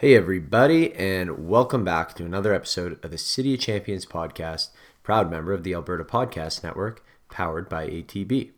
[0.00, 4.68] Hey, everybody, and welcome back to another episode of the City of Champions podcast,
[5.02, 8.50] proud member of the Alberta Podcast Network, powered by ATB.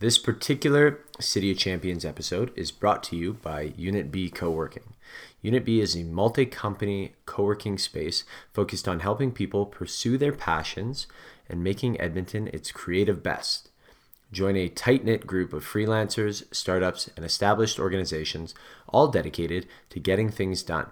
[0.00, 4.92] This particular City of Champions episode is brought to you by Unit B Co working.
[5.40, 10.32] Unit B is a multi company co working space focused on helping people pursue their
[10.32, 11.06] passions
[11.48, 13.70] and making Edmonton its creative best.
[14.32, 18.54] Join a tight knit group of freelancers, startups, and established organizations,
[18.88, 20.88] all dedicated to getting things done.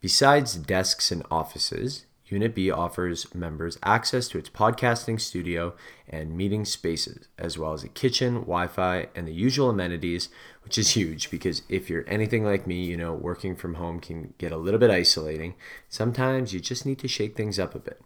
[0.00, 5.74] Besides desks and offices, Unit B offers members access to its podcasting studio
[6.08, 10.30] and meeting spaces, as well as a kitchen, Wi Fi, and the usual amenities,
[10.62, 14.32] which is huge because if you're anything like me, you know, working from home can
[14.38, 15.54] get a little bit isolating.
[15.88, 18.00] Sometimes you just need to shake things up a bit.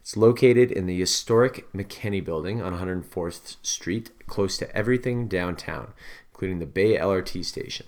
[0.00, 5.92] It's located in the historic McKenney building on 104th Street, close to everything downtown,
[6.32, 7.86] including the Bay LRT station.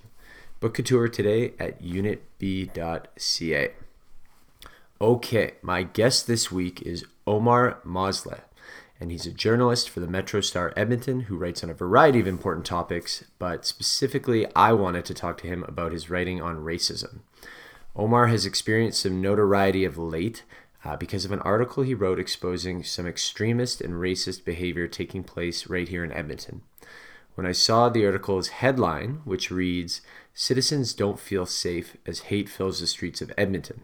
[0.60, 3.72] Book a tour today at unitb.ca.
[5.00, 8.42] Okay, my guest this week is Omar Mosleh,
[9.00, 12.28] and he's a journalist for the Metro Star Edmonton who writes on a variety of
[12.28, 17.20] important topics, but specifically, I wanted to talk to him about his writing on racism.
[17.96, 20.44] Omar has experienced some notoriety of late
[20.84, 25.68] uh, because of an article he wrote exposing some extremist and racist behavior taking place
[25.68, 26.62] right here in Edmonton.
[27.34, 30.02] When I saw the article's headline, which reads,
[30.34, 33.82] Citizens Don't Feel Safe as Hate Fills the Streets of Edmonton,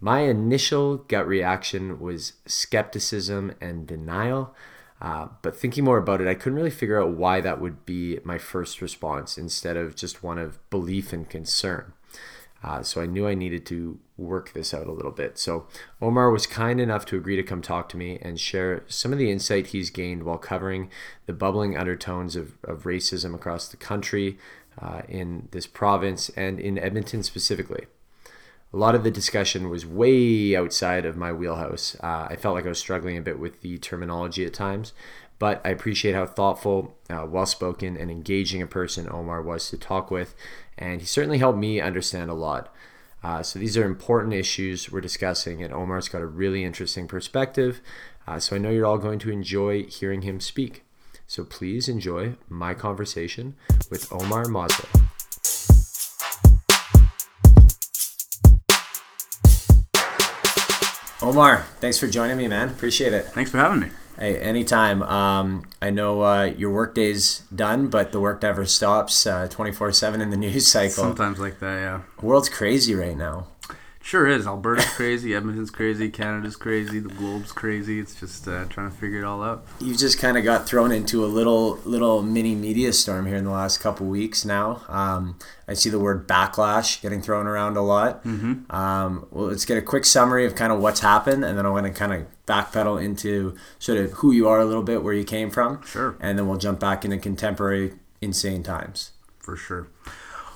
[0.00, 4.54] my initial gut reaction was skepticism and denial.
[5.00, 8.18] Uh, but thinking more about it, I couldn't really figure out why that would be
[8.24, 11.92] my first response instead of just one of belief and concern.
[12.62, 15.38] Uh, so I knew I needed to work this out a little bit.
[15.38, 15.66] So
[16.00, 19.18] Omar was kind enough to agree to come talk to me and share some of
[19.18, 20.90] the insight he's gained while covering
[21.26, 24.38] the bubbling undertones of, of racism across the country,
[24.80, 27.86] uh, in this province, and in Edmonton specifically.
[28.72, 31.96] A lot of the discussion was way outside of my wheelhouse.
[32.02, 34.92] Uh, I felt like I was struggling a bit with the terminology at times,
[35.38, 39.78] but I appreciate how thoughtful, uh, well spoken, and engaging a person Omar was to
[39.78, 40.34] talk with,
[40.76, 42.74] and he certainly helped me understand a lot.
[43.22, 47.80] Uh, so these are important issues we're discussing, and Omar's got a really interesting perspective.
[48.26, 50.84] Uh, so I know you're all going to enjoy hearing him speak.
[51.26, 53.56] So please enjoy my conversation
[53.90, 55.06] with Omar Mosleh.
[61.22, 62.68] Omar, thanks for joining me, man.
[62.68, 63.26] Appreciate it.
[63.26, 63.88] Thanks for having me.
[64.18, 65.02] Hey, anytime.
[65.02, 70.20] Um, I know uh, your workday's done, but the work never stops uh, 24 7
[70.20, 71.04] in the news cycle.
[71.04, 72.00] Sometimes like that, yeah.
[72.18, 73.46] The world's crazy right now.
[74.06, 74.46] Sure is.
[74.46, 77.98] Alberta's crazy, Edmonton's crazy, Canada's crazy, the globe's crazy.
[77.98, 79.66] It's just uh, trying to figure it all out.
[79.80, 83.42] You've just kind of got thrown into a little little mini media storm here in
[83.42, 84.82] the last couple weeks now.
[84.86, 85.36] Um,
[85.66, 88.22] I see the word backlash getting thrown around a lot.
[88.22, 88.70] Mm-hmm.
[88.70, 91.70] Um, well, let's get a quick summary of kind of what's happened, and then I
[91.70, 95.14] want to kind of backpedal into sort of who you are a little bit, where
[95.14, 95.82] you came from.
[95.82, 96.16] Sure.
[96.20, 99.10] And then we'll jump back into contemporary insane times.
[99.40, 99.88] For sure.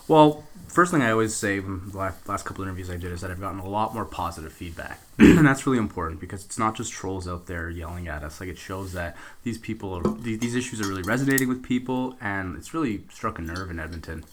[0.06, 3.20] Well, first thing I always say in the last couple of interviews I did is
[3.20, 6.76] that I've gotten a lot more positive feedback, and that's really important because it's not
[6.76, 8.40] just trolls out there yelling at us.
[8.40, 12.56] Like it shows that these people, are, these issues are really resonating with people, and
[12.56, 14.24] it's really struck a nerve in Edmonton.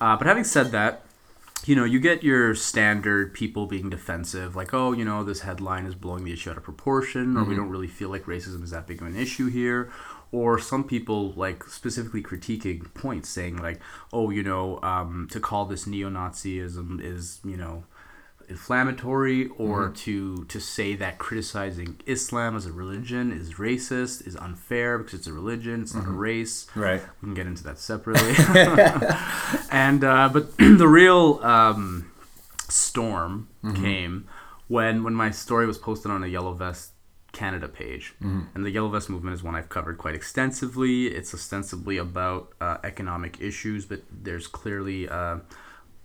[0.00, 1.02] Uh, but having said that,
[1.64, 5.86] you know, you get your standard people being defensive, like, oh, you know, this headline
[5.86, 7.50] is blowing the issue out of proportion, or mm-hmm.
[7.50, 9.90] we don't really feel like racism is that big of an issue here,
[10.32, 13.80] or some people like specifically critiquing points saying like
[14.12, 17.84] oh you know um, to call this neo-nazism is you know
[18.48, 19.94] inflammatory or mm-hmm.
[19.94, 25.26] to to say that criticizing Islam as a religion is racist is unfair because it's
[25.26, 26.00] a religion it's mm-hmm.
[26.00, 26.20] not a mm-hmm.
[26.20, 28.34] race right we can get into that separately
[29.70, 32.10] and uh, but the real um,
[32.68, 33.82] storm mm-hmm.
[33.82, 34.28] came
[34.68, 36.92] when when my story was posted on a yellow vest
[37.36, 38.14] Canada page.
[38.22, 38.40] Mm-hmm.
[38.54, 41.08] And the Yellow Vest movement is one I've covered quite extensively.
[41.08, 45.40] It's ostensibly about uh, economic issues, but there's clearly uh,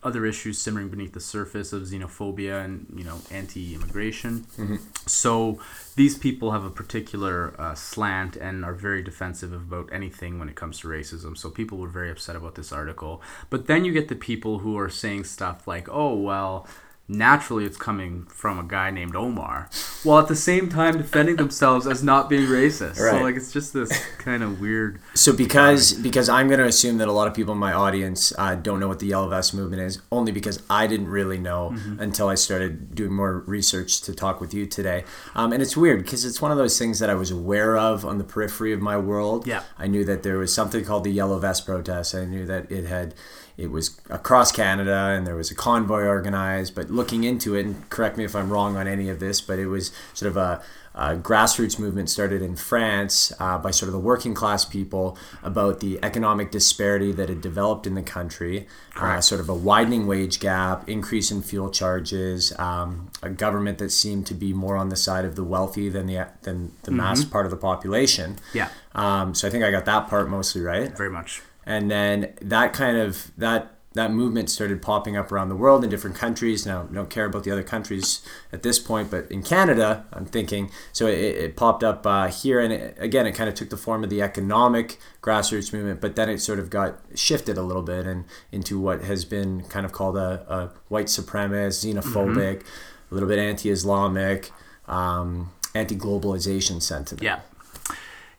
[0.03, 4.41] other issues simmering beneath the surface of xenophobia and you know anti-immigration.
[4.57, 4.75] Mm-hmm.
[5.05, 5.59] So
[5.95, 10.55] these people have a particular uh, slant and are very defensive about anything when it
[10.55, 11.37] comes to racism.
[11.37, 13.21] So people were very upset about this article.
[13.49, 16.67] But then you get the people who are saying stuff like, "Oh well."
[17.11, 19.69] Naturally it's coming from a guy named Omar,
[20.03, 22.99] while at the same time defending themselves as not being racist.
[22.99, 23.11] Right.
[23.11, 24.99] So like it's just this kind of weird.
[25.13, 28.33] So because because I'm going to assume that a lot of people in my audience
[28.37, 31.71] uh, don't know what the Yellow Vest movement is, only because I didn't really know
[31.73, 31.99] mm-hmm.
[31.99, 35.03] until I started doing more research to talk with you today.
[35.35, 38.05] Um, and it's weird because it's one of those things that I was aware of
[38.05, 39.45] on the periphery of my world.
[39.45, 42.15] Yeah, I knew that there was something called the Yellow Vest protest.
[42.15, 43.13] I knew that it had
[43.57, 46.75] it was across Canada and there was a convoy organized.
[46.75, 49.59] But looking into it, and correct me if I'm wrong on any of this, but
[49.59, 50.61] it was sort of a,
[50.93, 55.79] a grassroots movement started in France uh, by sort of the working class people about
[55.79, 58.67] the economic disparity that had developed in the country,
[58.97, 63.91] uh, sort of a widening wage gap, increase in fuel charges, um, a government that
[63.91, 67.23] seemed to be more on the side of the wealthy than the than the mass
[67.23, 68.37] part of the population.
[68.53, 68.69] Yeah.
[68.93, 71.41] Um, so I think I got that part mostly right Very much.
[71.65, 75.89] And then that kind of that that movement started popping up around the world in
[75.89, 76.65] different countries.
[76.65, 78.21] Now I don't care about the other countries
[78.53, 82.59] at this point but in canada i'm thinking so it, it popped up uh, here.
[82.59, 86.15] And it, again it kind of took the form of the economic grassroots movement but
[86.15, 89.85] then it sort of got shifted a little bit and into what has been kind
[89.85, 92.63] of called a, a white supremacist xenophobic
[93.11, 94.51] a little bit anti-islamic
[94.87, 97.23] um, anti-globalization sentiment.
[97.23, 97.39] Yeah.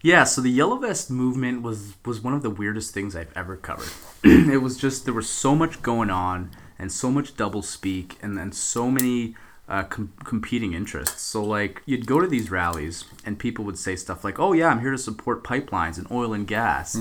[0.05, 3.57] Yeah, so the Yellow Vest movement was was one of the weirdest things I've ever
[3.57, 3.91] covered.
[4.25, 8.37] it was just there was so much going on and so much double speak and
[8.37, 9.37] then so many
[9.69, 11.23] uh, com- competing interests.
[11.23, 14.69] So like you'd go to these rallies and people would say stuff like, "Oh yeah,
[14.71, 16.97] I'm here to support pipelines and oil and gas,"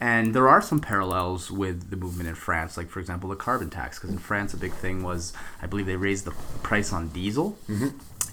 [0.00, 2.78] and there are some parallels with the movement in France.
[2.78, 5.84] Like for example, the carbon tax, because in France a big thing was I believe
[5.84, 6.32] they raised the
[6.62, 7.58] price on diesel.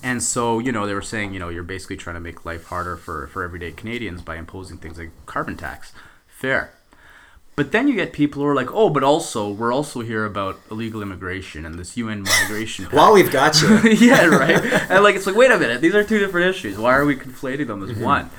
[0.04, 2.66] And so, you know, they were saying, you know, you're basically trying to make life
[2.66, 5.94] harder for, for everyday Canadians by imposing things like carbon tax.
[6.28, 6.74] Fair.
[7.56, 10.60] But then you get people who are like, oh, but also, we're also here about
[10.72, 12.86] illegal immigration and this UN migration.
[12.86, 14.62] pact." while we've got you yeah, right.
[14.90, 16.78] And like, it's like, wait a minute, these are two different issues.
[16.78, 18.04] Why are we conflating them as mm-hmm.
[18.04, 18.30] one?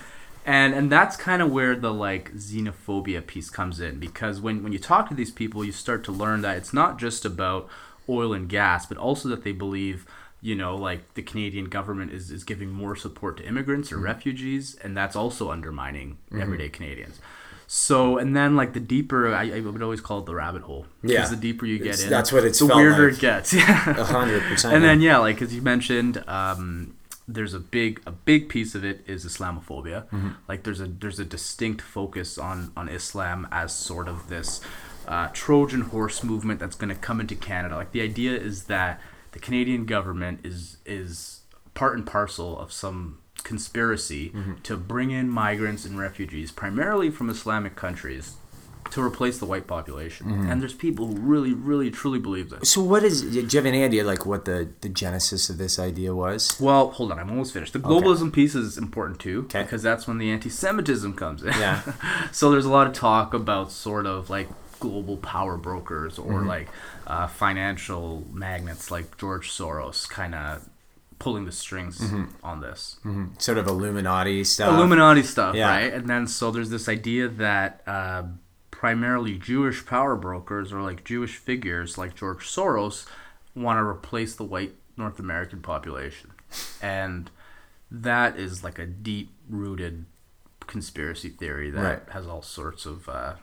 [0.44, 4.72] And and that's kind of where the like xenophobia piece comes in because when when
[4.72, 7.68] you talk to these people, you start to learn that it's not just about
[8.08, 10.06] oil and gas, but also that they believe.
[10.44, 14.76] You know, like the Canadian government is, is giving more support to immigrants or refugees,
[14.84, 17.18] and that's also undermining everyday Canadians.
[17.66, 20.84] So, and then like the deeper, I, I would always call it the rabbit hole.
[21.02, 21.16] Yeah.
[21.16, 23.14] Because the deeper you get It's- in, that's what it's the weirder like.
[23.14, 23.54] it gets.
[23.54, 23.88] Yeah.
[23.98, 24.74] A hundred percent.
[24.74, 26.94] And then yeah, like as you mentioned, um,
[27.26, 30.04] there's a big a big piece of it is Islamophobia.
[30.10, 30.28] Mm-hmm.
[30.46, 34.60] Like there's a there's a distinct focus on on Islam as sort of this
[35.08, 37.76] uh, Trojan horse movement that's going to come into Canada.
[37.76, 39.00] Like the idea is that
[39.34, 41.40] the Canadian government is is
[41.74, 44.54] part and parcel of some conspiracy Mm-hmm.
[44.62, 48.34] to bring in migrants and refugees, primarily from Islamic countries,
[48.90, 50.26] to replace the white population.
[50.26, 50.50] Mm-hmm.
[50.50, 52.70] And there's people who really, really, truly believe this.
[52.70, 53.22] So what is?
[53.22, 56.40] Do you have any idea like what the the genesis of this idea was?
[56.60, 57.72] Well, hold on, I'm almost finished.
[57.72, 59.62] The globalism piece is important too, Okay.
[59.62, 61.52] because that's when the anti-Semitism comes in.
[61.66, 61.82] Yeah.
[62.32, 64.48] so there's a lot of talk about sort of like
[64.80, 66.48] global power brokers or Mm-hmm.
[66.48, 66.68] like
[67.06, 70.68] uh, financial magnates like George Soros, kind of
[71.18, 72.24] pulling the strings Mm-hmm.
[72.42, 72.96] on this.
[73.38, 74.74] Sort of Illuminati stuff.
[74.74, 75.68] Illuminati stuff, Yeah.
[75.68, 75.92] right?
[75.92, 78.24] And then so there's this idea that uh,
[78.70, 83.06] primarily Jewish power brokers or like Jewish figures like George Soros
[83.54, 86.30] want to replace the white North American population,
[86.82, 87.30] and
[87.90, 90.04] that is like a deep rooted
[90.66, 92.02] conspiracy theory that Right.
[92.12, 93.34] has all sorts of uh,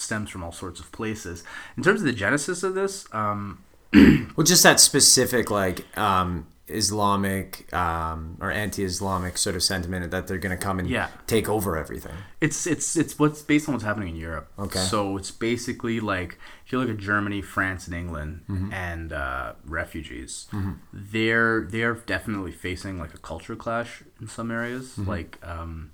[0.00, 1.44] stems from all sorts of places.
[1.76, 3.58] In terms of the genesis of this, um,
[4.36, 10.38] Well, just that specific like um, Islamic um, or anti-Islamic sort of sentiment that they're
[10.38, 11.08] going to come and Yeah.
[11.26, 12.14] take over everything.
[12.40, 14.52] It's it's it's what's based on what's happening in Europe.
[14.58, 14.78] Okay.
[14.78, 18.72] So it's basically like if you look at Germany, France, and England, Mm-hmm.
[18.72, 20.46] and uh, refugees,
[20.92, 24.90] they're they're definitely facing like a culture clash in some areas.
[24.90, 25.08] Mm-hmm.
[25.08, 25.92] Like um,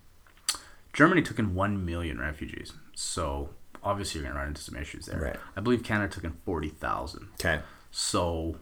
[0.92, 3.50] Germany took in one million refugees, so
[3.84, 5.20] obviously you're gonna run into some issues there.
[5.20, 5.36] Right.
[5.56, 7.28] I believe Canada took in forty thousand.
[7.40, 7.60] Okay.
[7.90, 8.56] So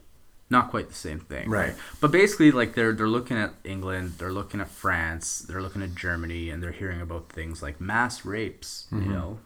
[0.51, 1.49] not quite the same thing.
[1.49, 1.75] Right.
[2.01, 5.95] But basically like they're they're looking at England, they're looking at France, they're looking at
[5.95, 9.05] Germany and they're hearing about things like mass rapes, Mm-hmm.
[9.11, 9.39] you know.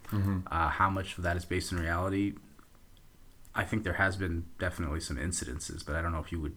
[0.50, 2.34] Uh, how much of that is based in reality?
[3.54, 6.56] I think there has been definitely some incidences, but I don't know if you would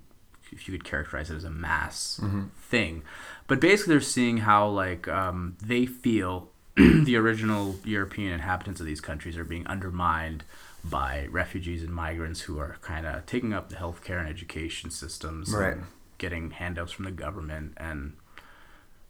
[0.51, 2.45] if you could characterize it as a mass Mm-hmm.
[2.59, 3.03] thing.
[3.47, 6.48] But basically they're seeing how like um, they feel
[7.05, 10.43] the original European inhabitants of these countries are being undermined
[10.83, 15.51] by refugees and migrants who are kind of taking up the healthcare and education systems,
[15.53, 15.73] Right.
[15.73, 15.83] and
[16.17, 18.13] getting handouts from the government, and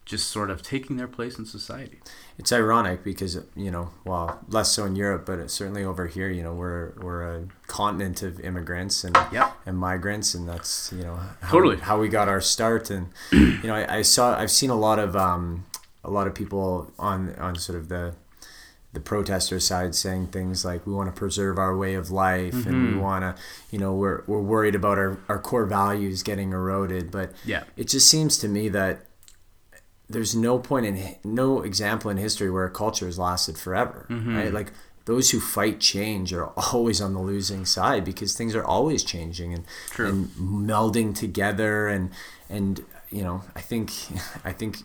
[0.06, 2.00] just sort of taking their place in society.
[2.36, 6.42] It's ironic because you know, well, less so in Europe, but certainly over here, you
[6.42, 9.52] know, we're we're a continent of immigrants and Yep.
[9.66, 11.76] and migrants, and that's you know how, Totally.
[11.76, 12.90] how we got our start.
[12.90, 15.64] And you know, I, I saw I've seen a lot of um,
[16.04, 18.14] a lot of people on on sort of the
[18.92, 22.74] the protester side saying things like we want to preserve our way of life and
[22.74, 22.94] Mm-hmm.
[22.96, 23.40] we want to
[23.70, 27.62] you know we're, we're worried about our, our core values getting eroded but Yeah.
[27.76, 29.06] it just seems to me that
[30.08, 34.36] there's no point in no example in history where a culture has lasted forever Mm-hmm.
[34.36, 34.72] right like
[35.04, 39.54] those who fight change are always on the losing side because things are always changing
[39.54, 40.08] and True.
[40.08, 42.10] and melding together and
[42.48, 43.92] and you know I think
[44.44, 44.78] I think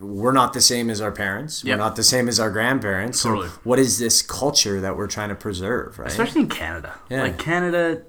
[0.00, 1.64] we're not the same as our parents.
[1.64, 1.74] Yep.
[1.78, 3.20] We're not the same as our grandparents.
[3.20, 6.08] So what is this culture that we're trying to preserve, right?
[6.08, 6.94] especially in Canada.
[7.10, 7.22] Yeah.
[7.22, 8.02] Like Canada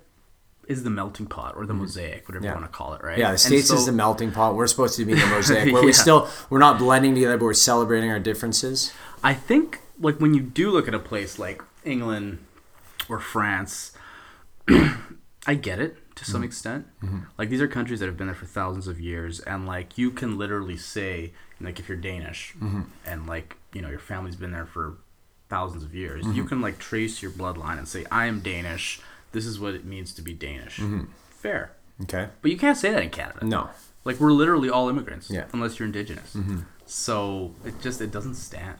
[0.67, 2.51] is the melting pot or the mosaic, whatever Yeah.
[2.51, 3.17] you want to call it, right?
[3.17, 4.53] yeah, the states is the melting pot.
[4.55, 5.93] We're supposed to be the mosaic, where we Yeah.
[5.93, 8.93] still we're not blending together, but we're celebrating our differences.
[9.23, 12.37] I think like when you do look at a place like England
[13.09, 13.93] or France,
[15.47, 16.31] I get it to Mm-hmm.
[16.33, 16.85] some extent.
[17.37, 20.11] Like these are countries that have been there for thousands of years, and like you
[20.11, 22.81] can literally say, like if you're Danish Mm-hmm.
[23.05, 24.97] and like you know your family's been there for
[25.49, 26.35] thousands of years, Mm-hmm.
[26.35, 28.99] you can like trace your bloodline and say, I am Danish.
[29.31, 30.79] This is what it means to be Danish.
[31.29, 31.71] Fair,
[32.03, 32.29] Okay.
[32.41, 33.39] but you can't say that in Canada.
[33.39, 33.49] Mm-hmm.
[33.49, 33.69] No.
[34.05, 35.41] Like we're literally all immigrants, Yeah.
[35.41, 35.55] Mm-hmm.
[35.57, 36.35] unless you're indigenous.
[36.85, 38.77] So it just it doesn't stand.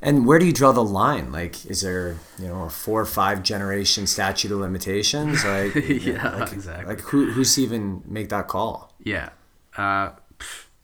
[0.00, 1.32] And where do you draw the line?
[1.32, 5.44] Like, is there you know a four or five generation statute of limitations?
[5.44, 6.86] Like, Yeah, like, exactly.
[6.94, 8.92] Like, who who's even make that call?
[9.02, 9.30] Yeah.
[9.76, 10.10] Uh,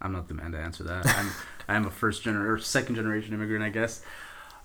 [0.04, 1.06] I'm not the man to answer that.
[1.08, 1.30] I'm
[1.68, 4.02] I'm a first generation or second generation immigrant, I guess.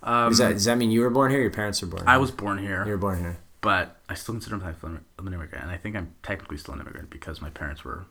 [0.04, 1.40] Um, Is that does that mean you were born here?
[1.40, 2.04] Or your parents were born?
[2.04, 2.10] Here?
[2.10, 3.38] I was born here, You were born here.
[3.62, 6.82] but I still consider myself an an immigrant, and I think I'm technically still an
[6.82, 8.06] immigrant because my parents were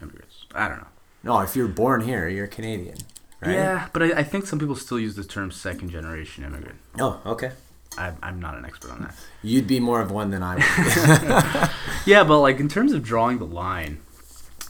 [0.00, 0.44] immigrants.
[0.54, 0.88] I don't know.
[1.24, 2.96] No, if you're born here, you're Canadian,
[3.40, 3.52] right?
[3.52, 6.78] Yeah, but I, I think some people still use the term second generation immigrant.
[6.98, 7.52] Oh, okay.
[7.96, 9.14] I, I'm not an expert on that.
[9.42, 11.70] You'd be more of one than I would.
[12.06, 14.00] Yeah, but like in terms of drawing the line,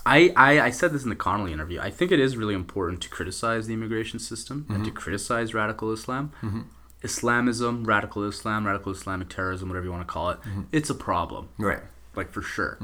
[0.04, 1.80] I, I, I said this in the Connolly interview.
[1.80, 4.99] I think it is really important to criticize the immigration system and to mm-hmm.
[4.99, 6.32] criticize radical Islam.
[6.42, 6.62] Mm-hmm.
[7.02, 10.62] Islamism, radical Islam, radical Islamic terrorism, whatever you want to call it, mm-hmm.
[10.71, 11.80] it's a problem, right.
[12.14, 12.78] like for sure.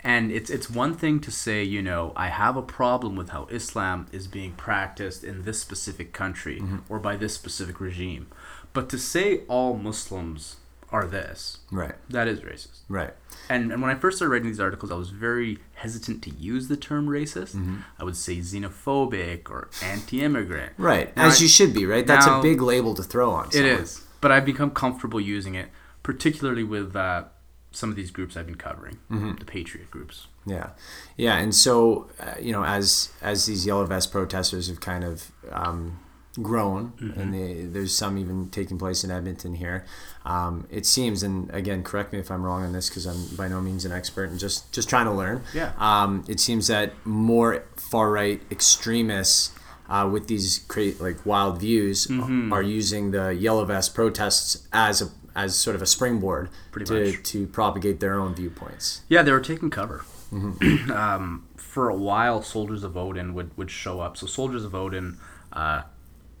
[0.00, 3.46] And it's it's one thing to say, you know, I have a problem with how
[3.50, 8.28] Islam is being practiced in this specific country or by this specific regime,
[8.72, 10.56] but to say all Muslims
[10.90, 11.94] are this, Right.
[12.10, 12.80] that is racist.
[12.88, 13.12] Right.
[13.50, 16.68] And, and when I first started writing these articles, I was very hesitant to use
[16.68, 17.54] the term racist.
[17.56, 17.78] Mm-hmm.
[17.98, 20.72] I would say xenophobic or anti-immigrant.
[20.78, 21.14] Right.
[21.16, 22.06] Now As I- you should be, right?
[22.06, 23.48] That's a big label to throw on.
[23.48, 23.70] It someone.
[23.72, 25.68] is, but I've become comfortable using it,
[26.02, 27.24] particularly with uh,
[27.70, 29.36] some of these groups I've been covering, Mm-hmm.
[29.36, 30.26] the patriot groups.
[30.46, 30.70] Yeah,
[31.18, 35.30] yeah, and so uh, you know, as as these yellow vest protesters have kind of
[35.52, 36.00] um,
[36.42, 37.20] grown, Mm-hmm.
[37.20, 39.84] and they, there's some even taking place in Edmonton here.
[40.24, 43.48] Um, it seems, and again, correct me if I'm wrong on this, because I'm by
[43.48, 45.42] no means an expert and just just trying to learn.
[45.54, 45.72] Yeah.
[45.78, 49.52] Um, it seems that more far right extremists.
[49.90, 52.52] Uh, with these cra- like wild views, Mm-hmm.
[52.52, 57.04] are using the yellow vest protests as a as sort of a springboard Pretty to,
[57.16, 57.22] much.
[57.30, 59.00] to propagate their own viewpoints.
[59.08, 60.04] Yeah, they were taking cover.
[60.30, 60.90] Mm-hmm.
[61.02, 64.18] um, for a while, Soldiers of Odin would, would show up.
[64.18, 65.16] So, Soldiers of Odin
[65.54, 65.82] uh,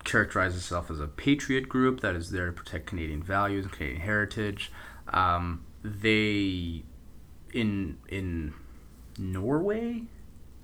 [0.08, 4.00] characterizes itself as a patriot group that is there to protect Canadian values and Canadian
[4.00, 4.72] heritage.
[5.08, 6.82] Um, they,
[7.52, 8.54] in in
[9.18, 10.02] Norway,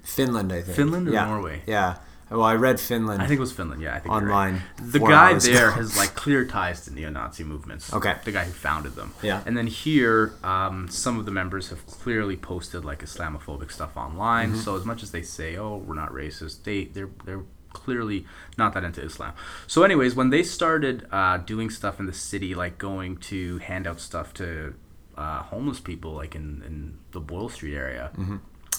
[0.02, 0.76] Finland, I think.
[0.76, 1.26] Finland or yeah.
[1.26, 1.62] Norway?
[1.66, 1.96] Yeah.
[2.30, 3.22] Well, I read Finland.
[3.22, 3.82] I think it was Finland.
[3.82, 4.48] Yeah, I think you're right.
[4.48, 7.92] Online, The guy there has like clear ties to neo-Nazi movements.
[7.92, 8.16] Okay.
[8.24, 9.12] the guy who founded them.
[9.22, 9.42] Yeah.
[9.46, 14.52] and then here, um, some of the members have clearly posted like Islamophobic stuff online.
[14.52, 14.60] Mm-hmm.
[14.60, 18.24] So as much as they say, "Oh, we're not racist," they they're they're clearly
[18.56, 19.32] not that into Islam.
[19.66, 23.86] So, anyways, when they started uh, doing stuff in the city, like going to hand
[23.86, 24.74] out stuff to
[25.16, 28.36] uh, homeless people, like in in the Boyle Street area, Mm-hmm.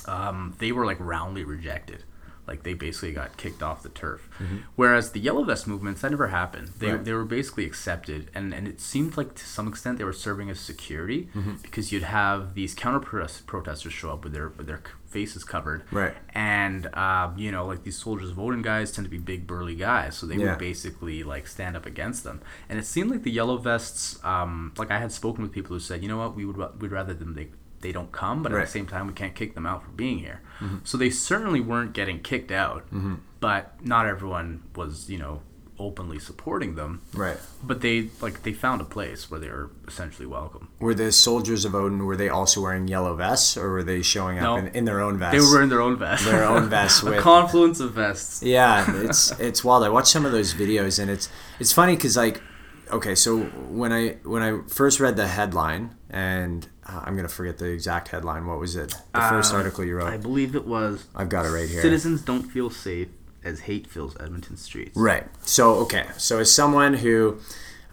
[0.09, 2.03] um, they were like roundly rejected.
[2.47, 4.29] Like they basically got kicked off the turf.
[4.39, 4.57] Mm-hmm.
[4.75, 6.67] Whereas the Yellow Vest movements, that never happened.
[6.77, 7.03] They, Right.
[7.03, 10.51] they were basically accepted, and, and it seemed like to some extent they were serving
[10.51, 11.53] as security Mm-hmm.
[11.63, 14.81] because you'd have these counter protest- protesters show up with their with their
[15.15, 16.13] faces covered, Right.
[16.33, 19.75] And um, you know, like these soldiers of Odin guys tend to be big burly
[19.89, 20.49] guys, so they Yeah.
[20.49, 22.37] would basically like stand up against them.
[22.69, 24.03] And it seemed like the Yellow Vests,
[24.33, 26.91] um, like I had spoken with people who said, you know what, we would we'd
[26.99, 27.47] rather them they
[27.85, 30.17] they don't come, but at the same time we can't kick them out for being
[30.27, 30.39] here.
[30.83, 32.81] So they certainly weren't getting kicked out,
[33.39, 33.61] but
[33.93, 35.35] not everyone was you know
[35.77, 37.01] openly supporting them.
[37.13, 37.37] Right.
[37.63, 40.69] But they like they found a place where they were essentially welcome.
[40.79, 44.37] Were the soldiers of Odin, were they also wearing yellow vests or were they showing
[44.39, 44.55] up No.
[44.57, 45.33] in, in their own vests?
[45.35, 46.25] They were wearing their own vests.
[46.25, 48.41] Their own vests a with- confluence of vests.
[48.43, 49.83] Yeah, it's it's wild.
[49.83, 51.29] I watched some of those videos and it's
[51.59, 52.41] it's funny because like,
[52.91, 53.39] okay, so
[53.69, 58.09] when I when I first read the headline and uh, I'm gonna forget the exact
[58.09, 58.45] headline.
[58.45, 58.89] What was it?
[59.13, 60.07] The first Um, article you wrote.
[60.07, 61.81] I believe it was I've got it right here.
[61.81, 63.09] Citizens don't feel safe
[63.45, 64.97] as hate fills Edmonton streets.
[64.97, 65.25] Right.
[65.43, 66.07] So okay.
[66.17, 67.39] So as someone who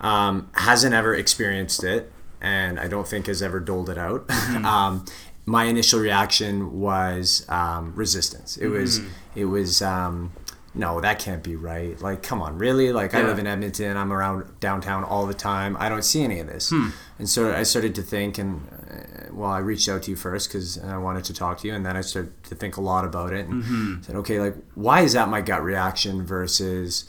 [0.00, 4.28] um, hasn't ever experienced it, and I don't think has ever doled it out,
[4.64, 5.04] um,
[5.46, 8.56] my initial reaction was um, resistance.
[8.56, 9.00] It was
[9.34, 10.32] it was um,
[10.74, 12.00] no, that can't be right.
[12.00, 12.92] Like, come on, really?
[12.92, 13.96] Like, I live in Edmonton.
[13.96, 15.76] I'm around downtown all the time.
[15.78, 16.70] I don't see any of this.
[16.70, 16.88] Hmm.
[17.18, 20.48] And so I started to think, and uh, well, I reached out to you first
[20.48, 23.04] because I wanted to talk to you, and then I started to think a lot
[23.04, 24.02] about it and mm-hmm.
[24.02, 27.04] said, okay, like, why is that my gut reaction versus,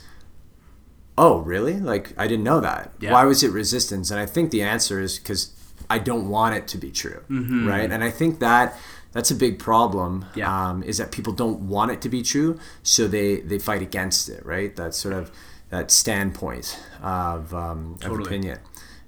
[1.16, 1.80] oh, really?
[1.80, 2.92] Like, I didn't know that.
[3.00, 3.12] Yeah.
[3.12, 4.10] Why was it resistance?
[4.10, 5.52] And I think the answer is because
[5.88, 7.66] I don't want it to be true, mm-hmm.
[7.66, 7.90] right?
[7.90, 8.76] And I think that
[9.14, 10.26] that's a big problem.
[10.34, 10.68] Yeah.
[10.68, 14.28] Um, is that people don't want it to be true, so they they fight against
[14.28, 14.76] it, right?
[14.76, 15.30] That sort of
[15.70, 18.58] that standpoint of, um, of opinion,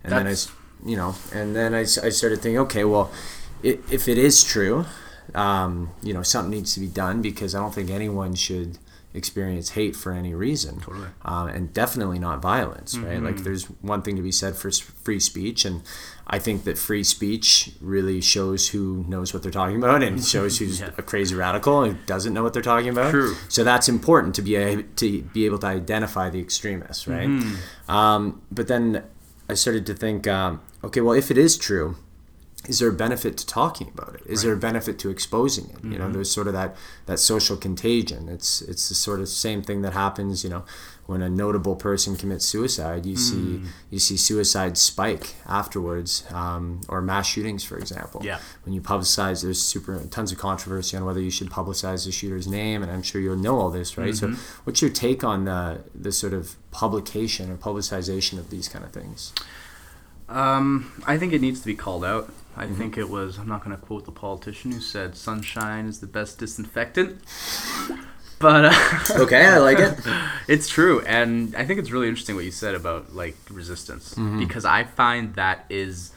[0.02, 0.34] and then I,
[0.84, 3.10] you know, and then I, I started thinking, okay, well,
[3.62, 4.86] if it is true,
[5.34, 8.78] um, you know, something needs to be done because I don't think anyone should
[9.16, 11.08] experience hate for any reason, Totally.
[11.24, 13.16] um, and definitely not violence, right?
[13.16, 13.26] Mm-hmm.
[13.26, 15.82] Like, there's one thing to be said for free speech, and
[16.26, 20.58] I think that free speech really shows who knows what they're talking about and shows
[20.58, 20.90] who's Yeah.
[20.98, 23.10] a crazy radical and doesn't know what they're talking about.
[23.10, 23.34] True.
[23.48, 27.28] So that's important to be a, to be able to identify the extremists, right?
[27.28, 27.90] Mm-hmm.
[27.90, 29.04] Um, but then
[29.48, 31.96] I started to think, um, okay, well, if it is true,
[32.68, 34.22] is there a benefit to talking about it?
[34.26, 35.76] Is there a benefit to exposing it?
[35.76, 35.92] Mm-hmm.
[35.92, 38.28] You know, there's sort of that that social contagion.
[38.28, 40.42] It's it's the sort of same thing that happens.
[40.44, 40.64] You know,
[41.06, 43.18] when a notable person commits suicide, you Mm.
[43.18, 48.20] see you see suicide spike afterwards, um, or mass shootings, for example.
[48.24, 48.38] Yeah.
[48.64, 52.46] When you publicize, there's super tons of controversy on whether you should publicize the shooter's
[52.48, 54.12] name, and I'm sure you'll know all this, right?
[54.14, 54.34] Mm-hmm.
[54.34, 58.84] So, what's your take on the the sort of publication or publicization of these kind
[58.84, 59.32] of things?
[60.28, 62.32] Um, I think it needs to be called out.
[62.58, 62.74] I Mm-hmm.
[62.74, 63.38] think it was.
[63.38, 67.20] I'm not going to quote the politician who said sunshine is the best disinfectant,
[68.38, 69.98] but uh, Okay, I like it.
[70.48, 74.38] it's true, and I think it's really interesting what you said about like resistance Mm-hmm.
[74.38, 76.12] because I find that is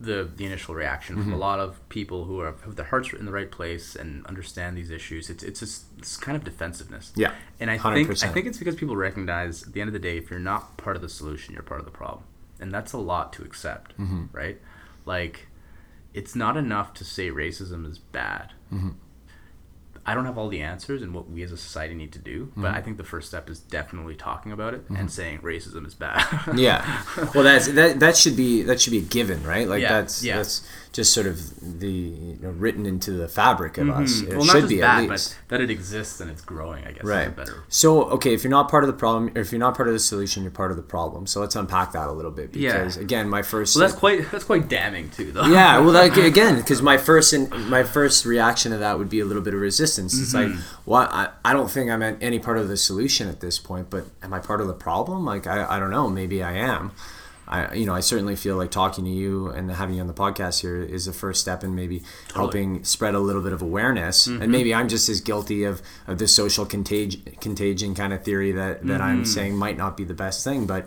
[0.00, 1.24] the the initial reaction Mm-hmm.
[1.24, 4.24] from a lot of people who are have their hearts in the right place and
[4.26, 5.30] understand these issues.
[5.30, 7.12] It's it's just it's kind of defensiveness.
[7.14, 8.24] Yeah, And I think 100%.
[8.28, 10.76] I think it's because people recognize at the end of the day, if you're not
[10.76, 12.24] part of the solution, you're part of the problem,
[12.60, 14.24] and that's a lot to accept, Mm-hmm.
[14.32, 14.58] right?
[15.06, 15.48] Like,
[16.14, 18.52] it's not enough to say racism is bad.
[18.72, 18.90] Mm-hmm.
[20.06, 22.52] I don't have all the answers and what we as a society need to do,
[22.56, 22.74] but Mm-hmm.
[22.76, 26.24] I think the first step is definitely talking about it and saying racism is bad.
[26.56, 27.02] yeah
[27.34, 30.22] well that's that that should be that should be a given right like Yeah, that's
[30.22, 30.36] yeah.
[30.36, 34.36] that's just sort of the you know, written into the fabric of us it Mm-hmm.
[34.36, 36.84] well, should not just be bad, at least but that it exists and it's growing.
[36.84, 37.64] I guess is a right better.
[37.68, 39.94] so okay if you're not part of the problem or if you're not part of
[39.94, 42.88] the solution you're part of the problem so let's unpack that a little bit Yeah.
[42.98, 45.46] again my first Well, that's quite that's quite damning too, though.
[45.46, 49.20] yeah well like again because my first in, my first reaction to that would be
[49.20, 50.52] a little bit of resistance it's Mm-hmm.
[50.54, 53.58] like well I, I don't think i'm at any part of the solution at this
[53.58, 56.52] point but am i part of the problem like i, I don't know maybe i
[56.52, 56.92] am
[57.46, 60.14] I, you know, I certainly feel like talking to you and having you on the
[60.14, 62.02] podcast here is the first step in maybe
[62.34, 64.26] helping spread a little bit of awareness.
[64.26, 64.40] Mm-hmm.
[64.40, 68.50] And maybe I'm just as guilty of, of the social contag- contagion kind of theory
[68.52, 69.02] that, that Mm-hmm.
[69.02, 70.66] I'm saying might not be the best thing.
[70.66, 70.86] But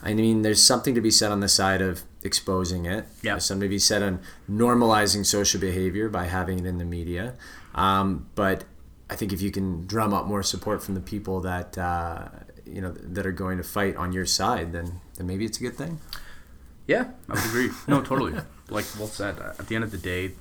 [0.00, 3.04] I mean, there's something to be said on the side of exposing it.
[3.22, 3.32] Yeah.
[3.32, 7.34] There's something to be said on normalizing social behavior by having it in the media.
[7.76, 8.64] Um, but
[9.08, 12.28] I think if you can drum up more support from the people that uh,
[12.64, 15.62] you know that are going to fight on your side, then then maybe it's a
[15.62, 16.00] good thing.
[16.88, 17.70] Yeah, I would agree.
[17.86, 18.32] No, totally.
[18.68, 19.38] Like well said.
[19.38, 20.32] At the end of the day,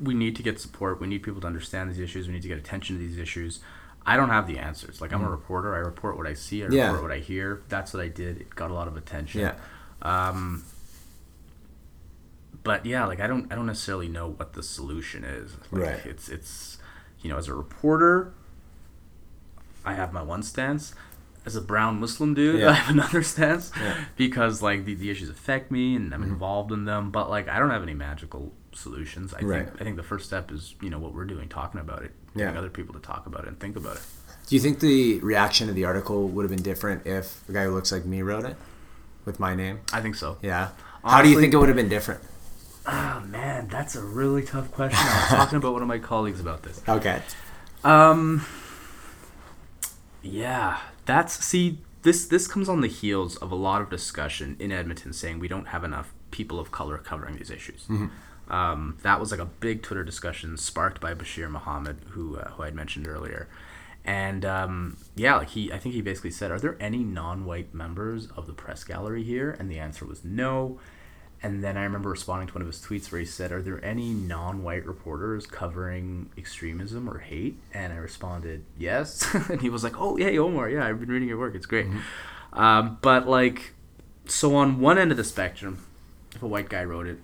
[0.00, 1.00] we need to get support.
[1.00, 2.26] We need people to understand these issues.
[2.28, 3.60] We need to get attention to these issues.
[4.06, 5.00] I don't have the answers.
[5.00, 5.74] Like I'm a reporter.
[5.74, 6.62] I report what I see.
[6.62, 6.94] I report Mm.
[6.96, 7.02] Yeah.
[7.02, 7.62] what I hear.
[7.68, 8.40] That's what I did.
[8.40, 9.40] It got a lot of attention.
[9.42, 9.54] Yeah.
[10.02, 10.64] Um,
[12.62, 15.52] but yeah, like I don't, I don't necessarily know what the solution is.
[15.70, 16.06] Like, Right.
[16.06, 16.78] It's, it's,
[17.22, 18.32] you know, as a reporter,
[19.84, 20.94] I have my one stance.
[21.46, 22.68] As a brown Muslim dude, Yeah.
[22.70, 23.92] I have another stance Yeah.
[23.94, 24.02] Mm-hmm.
[24.16, 27.10] because like the, the issues affect me and I'm involved in them.
[27.10, 29.32] But like I don't have any magical solutions.
[29.34, 29.66] I Right.
[29.66, 32.12] think I think the first step is you know what we're doing, talking about it,
[32.34, 32.44] Yeah.
[32.46, 34.02] getting other people to talk about it and think about it.
[34.48, 37.64] Do you think the reaction to the article would have been different if a guy
[37.64, 38.56] who looks like me wrote it
[39.24, 39.80] with my name?
[39.92, 40.36] I think so.
[40.42, 40.70] Yeah.
[41.04, 42.20] How do you think it would have been different?
[42.86, 44.98] Oh man, that's a really tough question.
[45.00, 46.82] I was talking about one of my colleagues about this.
[46.88, 47.22] Okay.
[47.84, 48.44] Um.
[50.22, 51.78] Yeah, that's see.
[52.02, 55.48] This this comes on the heels of a lot of discussion in Edmonton saying we
[55.48, 57.86] don't have enough people of color covering these issues.
[58.48, 62.62] Um, that was like a big Twitter discussion sparked by Bashir Mohamed, who uh, who
[62.64, 63.48] I'd mentioned earlier,
[64.04, 68.26] and um, yeah, like he, I think he basically said, "Are there any non-white members
[68.36, 70.80] of the press gallery here?" And the answer was no.
[71.42, 73.82] And then I remember responding to one of his tweets where he said, "Are there
[73.82, 79.98] any non-white reporters covering extremism or hate?" And I responded, "Yes." and he was like,
[79.98, 81.54] "Oh, yeah, Omar, yeah, I've been reading your work.
[81.54, 81.86] It's great."
[82.52, 83.72] Um, but like,
[84.26, 85.78] so on one end of the spectrum,
[86.34, 87.18] if a white guy wrote it,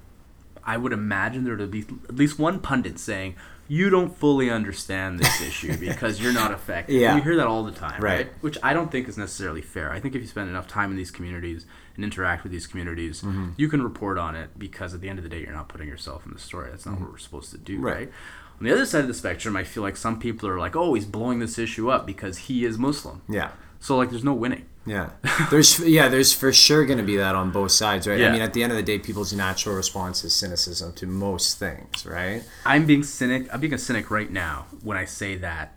[0.64, 3.34] I would imagine there would be at least one pundit saying,
[3.68, 7.16] "You don't fully understand this issue because you're not affected." Yeah.
[7.16, 8.16] you hear that all the time, Right.
[8.26, 8.32] right?
[8.40, 9.92] Which I don't think is necessarily fair.
[9.92, 11.66] I think if you spend enough time in these communities
[11.96, 13.50] and interact with these communities, Mm-hmm.
[13.56, 15.88] you can report on it because at the end of the day, you're not putting
[15.88, 16.70] yourself in the story.
[16.70, 17.84] That's not what we're supposed to do, Mm-hmm.
[17.84, 17.96] Right.
[17.96, 18.12] right?
[18.60, 20.94] On the other side of the spectrum, I feel like some people are like, "Oh,
[20.94, 23.50] he's blowing this issue up because he is Muslim." Yeah.
[23.80, 24.64] So like, there's no winning.
[24.86, 25.10] Yeah,
[25.50, 28.18] there's yeah, there's for sure going to be that on both sides, right?
[28.22, 31.58] I mean, at the end of the day, people's natural response is cynicism to most
[31.58, 32.44] things, right?
[32.64, 33.46] I'm being cynic.
[33.52, 35.74] I'm being a cynic right now when I say that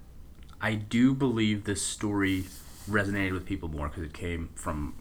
[0.61, 2.45] I do believe this story
[2.89, 4.93] resonated with people more because it came from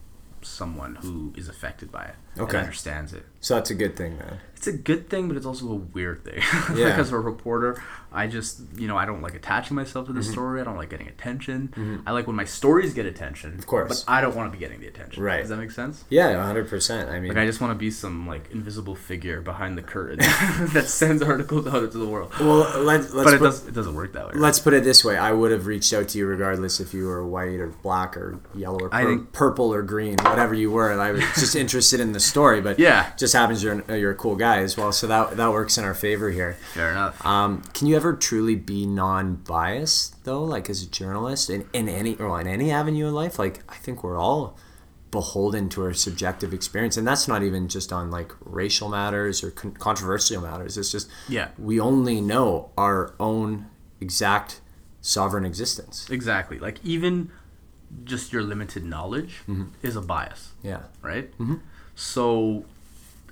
[0.49, 2.57] someone who is affected by it Okay.
[2.59, 3.24] and understands it.
[3.40, 4.38] So that's a good thing, man.
[4.57, 6.42] It's a good thing, but it's also a weird thing.
[6.77, 6.88] Yeah.
[6.88, 7.81] like as a reporter,
[8.12, 10.33] I just you know I don't like attaching myself to the Mm-hmm.
[10.33, 10.61] story.
[10.61, 12.03] I don't like getting attention.
[12.05, 13.55] I like when my stories get attention.
[13.57, 14.03] Of course.
[14.05, 15.22] but I don't want to be getting the attention.
[15.22, 15.38] Right.
[15.40, 16.05] Does that make sense?
[16.11, 17.09] Yeah, hundred percent.
[17.09, 20.18] I mean, Like I just want to be some like invisible figure behind the curtain
[20.72, 22.33] that sends articles out into the world.
[22.40, 24.33] well, let, let's But it put, does it doesn't work that way.
[24.33, 24.40] right?
[24.40, 27.07] let's put it this way: I would have reached out to you regardless if you
[27.07, 30.90] were white or black or yellow or pur- think- purple or green, whatever you were.
[30.90, 33.12] And I was just interested in the story, but Yeah.
[33.17, 35.95] just happens you're you're a cool guy as well, so that that works in our
[35.95, 36.57] favor here.
[36.75, 37.25] Fair enough.
[37.25, 42.17] Um, can you ever truly be non-biased though, like as a journalist in, in any
[42.17, 43.38] or in any avenue of life?
[43.38, 44.57] Like I think we're all
[45.11, 49.51] beholden to our subjective experience, and that's not even just on like racial matters or
[49.51, 50.77] con- controversial matters.
[50.77, 51.49] It's just Yeah.
[51.59, 53.67] we only know our own
[54.01, 54.61] exact
[55.01, 56.07] sovereign existence.
[56.11, 56.59] exactly.
[56.59, 57.31] Like even
[58.05, 59.41] just your limited knowledge
[59.83, 61.31] is a bias, Yeah, right?
[61.38, 61.55] Mm-hmm.
[61.99, 62.65] So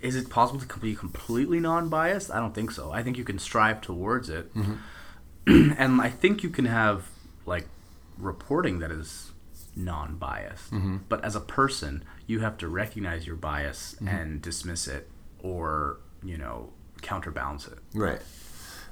[0.03, 2.33] is it possible to be completely non-biased?
[2.33, 2.91] I don't think so.
[2.91, 4.53] I think you can strive towards it.
[4.55, 5.73] Mm-hmm.
[5.79, 7.09] and I think you can have
[7.47, 7.69] like
[8.19, 9.31] reporting that is
[9.77, 10.73] non-biased.
[10.73, 10.97] Mm-hmm.
[11.09, 14.09] But as a person, you have to recognize your bias mm-hmm.
[14.09, 16.71] and dismiss it or, you know,
[17.03, 17.79] counterbalance it.
[17.95, 18.21] right.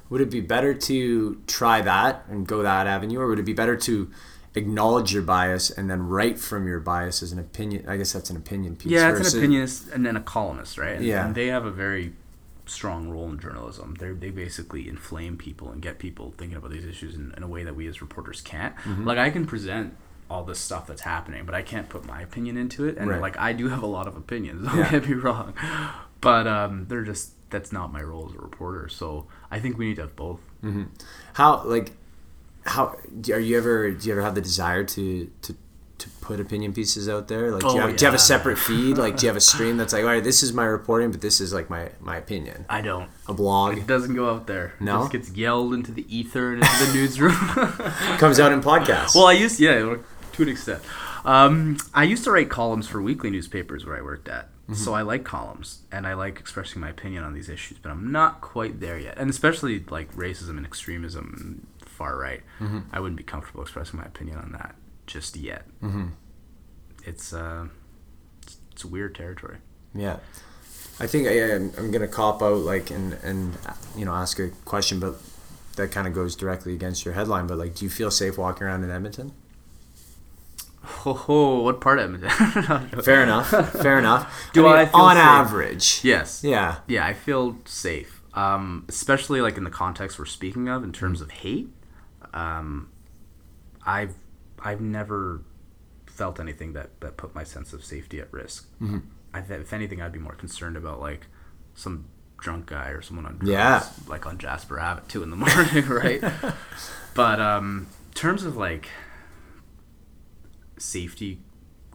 [0.08, 3.54] Would it be better to try that and go that avenue, or would it be
[3.54, 4.10] better to
[4.54, 7.84] acknowledge your bias and then write from your bias as an opinion?
[7.88, 8.92] I guess that's an opinion piece.
[8.92, 10.96] Yeah, it's an opinionist and then a columnist, right?
[10.96, 11.26] And, Yeah.
[11.26, 12.12] and they have a very
[12.66, 13.94] strong role in journalism.
[13.98, 17.48] They they basically inflame people and get people thinking about these issues in, in a
[17.48, 18.74] way that we as reporters can't.
[18.76, 19.04] Mm-hmm.
[19.06, 19.94] Like I can present
[20.30, 22.96] all this stuff that's happening, but I can't put my opinion into it.
[22.96, 23.20] And Right.
[23.20, 24.66] like I do have a lot of opinions.
[24.66, 24.90] Don't Yeah.
[24.92, 25.52] get me wrong,
[26.22, 28.88] but um, they're just that's not my role as a reporter.
[28.88, 30.40] So I think we need to have both.
[31.34, 31.92] How like
[32.64, 35.56] how do- are you ever do you ever have the desire to to
[35.96, 37.52] to put opinion pieces out there?
[37.52, 38.98] Like do you, Oh, have, do you have a separate feed?
[38.98, 41.20] Like do you have a stream that's like, all right, this is my reporting, but
[41.20, 42.64] this is like my my opinion.
[42.68, 43.08] I don't.
[43.28, 44.74] A blog It doesn't go out there.
[44.80, 44.96] No?
[44.96, 47.34] It just gets yelled into the ether and into the newsroom.
[48.18, 49.14] comes out in podcasts.
[49.14, 49.96] Well, I used yeah,
[50.32, 50.82] to an extent.
[51.24, 55.00] Um, I used to write columns for weekly newspapers where I worked at, so I
[55.02, 57.78] like columns and I like expressing my opinion on these issues.
[57.78, 62.42] But I'm not quite there yet, and especially like racism and extremism far right.
[62.92, 64.74] I wouldn't be comfortable expressing my opinion on that
[65.06, 65.66] just yet.
[67.04, 67.66] It's uh,
[68.42, 69.58] it's, it's weird territory.
[69.94, 70.18] yeah.
[71.00, 73.56] I think I, I'm, I'm gonna cop out like and and
[73.96, 75.16] you know ask a question, but
[75.76, 77.48] that kind of goes directly against your headline.
[77.48, 79.32] But like, do you feel safe walking around in Edmonton?
[80.84, 81.62] Ho ho!
[81.62, 83.02] What part of Edmonton?
[83.02, 83.48] Fair enough.
[83.72, 84.32] Fair enough.
[84.52, 85.24] Do I feel on safe?
[85.24, 86.00] average?
[86.04, 86.44] yes.
[86.44, 86.76] Yeah.
[86.86, 88.20] yeah, I feel safe.
[88.34, 91.70] Um, especially like in the context we're speaking of in terms of hate.
[92.34, 92.90] Um,
[93.86, 94.14] I've
[94.58, 95.40] I've never
[96.06, 98.68] felt anything that, that put my sense of safety at risk.
[98.82, 98.98] Mm-hmm.
[99.32, 101.26] I've, if anything, I'd be more concerned about like
[101.74, 102.04] some
[102.38, 103.84] drunk guy or someone on drugs, Yeah.
[104.06, 106.22] like on Jasper Ave at two in the morning, right?
[107.14, 108.88] but um, in terms of like
[110.78, 111.40] safety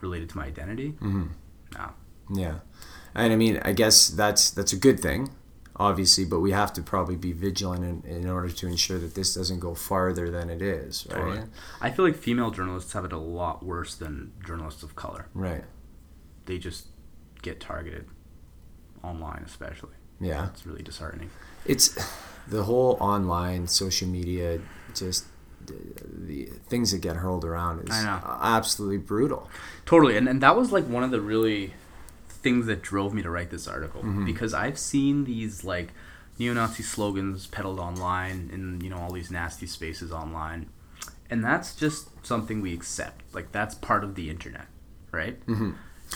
[0.02, 1.28] related to my identity, Mm-hmm.
[1.76, 1.90] no.
[2.32, 2.60] Yeah,
[3.16, 5.30] and I mean, I guess that's that's a good thing,
[5.80, 9.34] obviously, but we have to probably be vigilant in, in order to ensure that this
[9.34, 11.18] doesn't go farther than it is, right?
[11.18, 11.42] Totally.
[11.82, 15.28] I feel like female journalists have it a lot worse than journalists of color.
[15.34, 15.64] Right.
[16.46, 16.88] They just
[17.42, 18.08] get targeted
[19.04, 19.96] online, especially.
[20.20, 20.50] Yeah.
[20.50, 21.30] It's really disheartening.
[21.66, 21.98] It's
[22.48, 24.60] the whole online social media,
[24.94, 25.26] just
[25.66, 29.50] the, things that get hurled around is absolutely brutal.
[29.86, 31.74] Totally, and and that was like one of the really
[32.42, 35.90] things that drove me to write this article because I've seen these like
[36.38, 40.70] neo-Nazi slogans peddled online in you know all these nasty spaces online,
[41.30, 43.24] and that's just something we accept.
[43.34, 44.68] Like that's part of the internet,
[45.12, 45.38] right?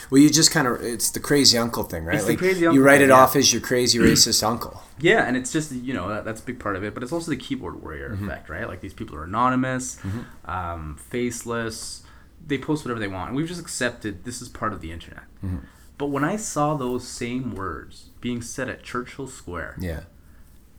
[0.10, 2.16] Well, you just kind of, it's the crazy uncle thing, right?
[2.16, 3.16] It's the like, crazy you write it yeah.
[3.16, 4.82] off as your crazy racist uncle.
[5.00, 7.12] Yeah, and it's just you know that, that's a big part of it, but it's
[7.12, 8.28] also the keyboard warrior Mm-hmm.
[8.28, 8.68] effect, right?
[8.68, 9.98] Like these people are anonymous,
[10.46, 12.04] um, faceless,
[12.46, 15.24] they post whatever they want, and we've just accepted this is part of the internet.
[15.46, 15.58] Mm-hmm.
[16.04, 20.02] But when I saw those same words being said at Churchill Square, Yeah.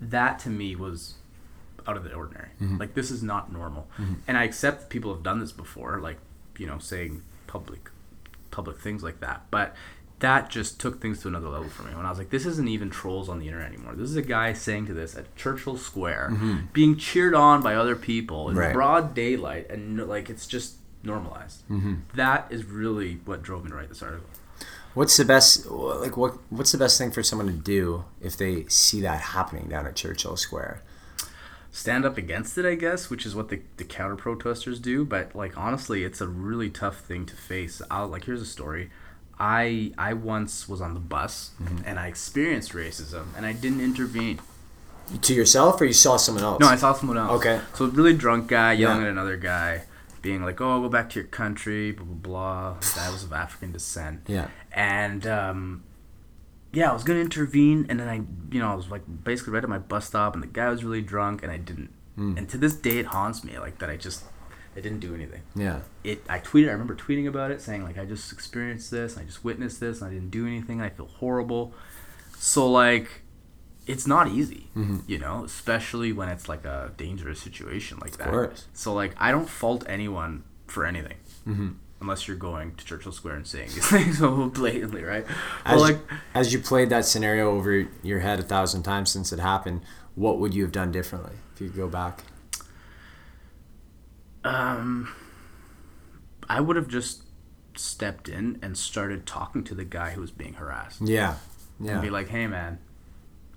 [0.01, 1.15] that to me was
[1.87, 2.49] out of the ordinary.
[2.61, 2.77] Mm-hmm.
[2.77, 3.89] Like this is not normal.
[4.29, 6.19] And I accept people have done this before, like
[6.59, 7.91] you know, saying public
[8.51, 9.43] public things like that.
[9.51, 9.75] But
[10.19, 12.69] that just took things to another level for me when I was like, this isn't
[12.69, 13.95] even trolls on the internet anymore.
[13.95, 16.37] This is a guy saying to this at Churchill Square,
[16.75, 18.61] being cheered on by other people in Mm-hmm.
[18.67, 18.73] Right.
[18.75, 21.67] broad daylight, and like it's just normalized.
[21.71, 21.95] Mm-hmm.
[22.15, 24.29] That is really what drove me to write this article.
[24.95, 28.65] What's the best like what what's the best thing for someone to do if they
[28.69, 30.83] see that happening down at Churchill Square?
[31.75, 35.05] stand up against it, I guess, which is what the, the counter protesters do.
[35.05, 37.83] But like honestly, it's a really tough thing to face.
[37.91, 38.91] I'll like here's a story.
[39.39, 41.79] I I once was on the bus mm-hmm.
[41.85, 44.41] and I experienced racism and I didn't intervene.
[45.21, 46.61] To yourself or you saw someone else?
[46.61, 47.33] No, I saw someone else.
[47.33, 47.61] Okay.
[47.75, 49.09] So a really drunk guy yelling Yeah.
[49.09, 49.83] at another guy,
[50.25, 52.77] being like, "Oh, go back to your country," blah blah blah.
[52.97, 54.23] Guy was of African descent.
[54.27, 54.49] Yeah.
[54.73, 55.85] And um,
[56.73, 59.63] yeah, I was gonna intervene, and then I, you know, I was like basically right
[59.63, 61.93] at my bus stop, and the guy was really drunk, and I didn't.
[62.17, 62.39] Hmm.
[62.39, 63.91] And to this day, it haunts me, like that.
[63.91, 64.25] I just,
[64.77, 65.43] I didn't do anything.
[65.55, 65.81] Yeah.
[66.03, 66.25] It.
[66.29, 66.69] I tweeted.
[66.69, 69.79] I remember tweeting about it, saying like, I just experienced this, and I just witnessed
[69.79, 70.81] this, and I didn't do anything.
[70.81, 71.75] And I feel horrible.
[72.39, 73.24] So like,
[73.87, 74.99] it's not easy, Mm-hmm.
[75.07, 78.29] you know, especially when it's like a dangerous situation like that.
[78.31, 78.67] course.
[78.73, 81.17] So like, I don't fault anyone for anything.
[81.47, 81.69] Mm-hmm.
[82.01, 85.25] Unless you're going to Churchill Square and saying these things so blatantly, right?
[85.65, 85.99] As, like,
[86.35, 89.81] as you played that scenario over your head a thousand times since it happened,
[90.15, 92.25] what would you have done differently if you could go back?
[94.45, 95.15] um,
[96.49, 97.23] I would have just
[97.77, 101.37] stepped in and started talking to the guy who was being harassed Yeah.
[101.81, 101.93] yeah.
[101.93, 102.79] and be like, "Hey, man,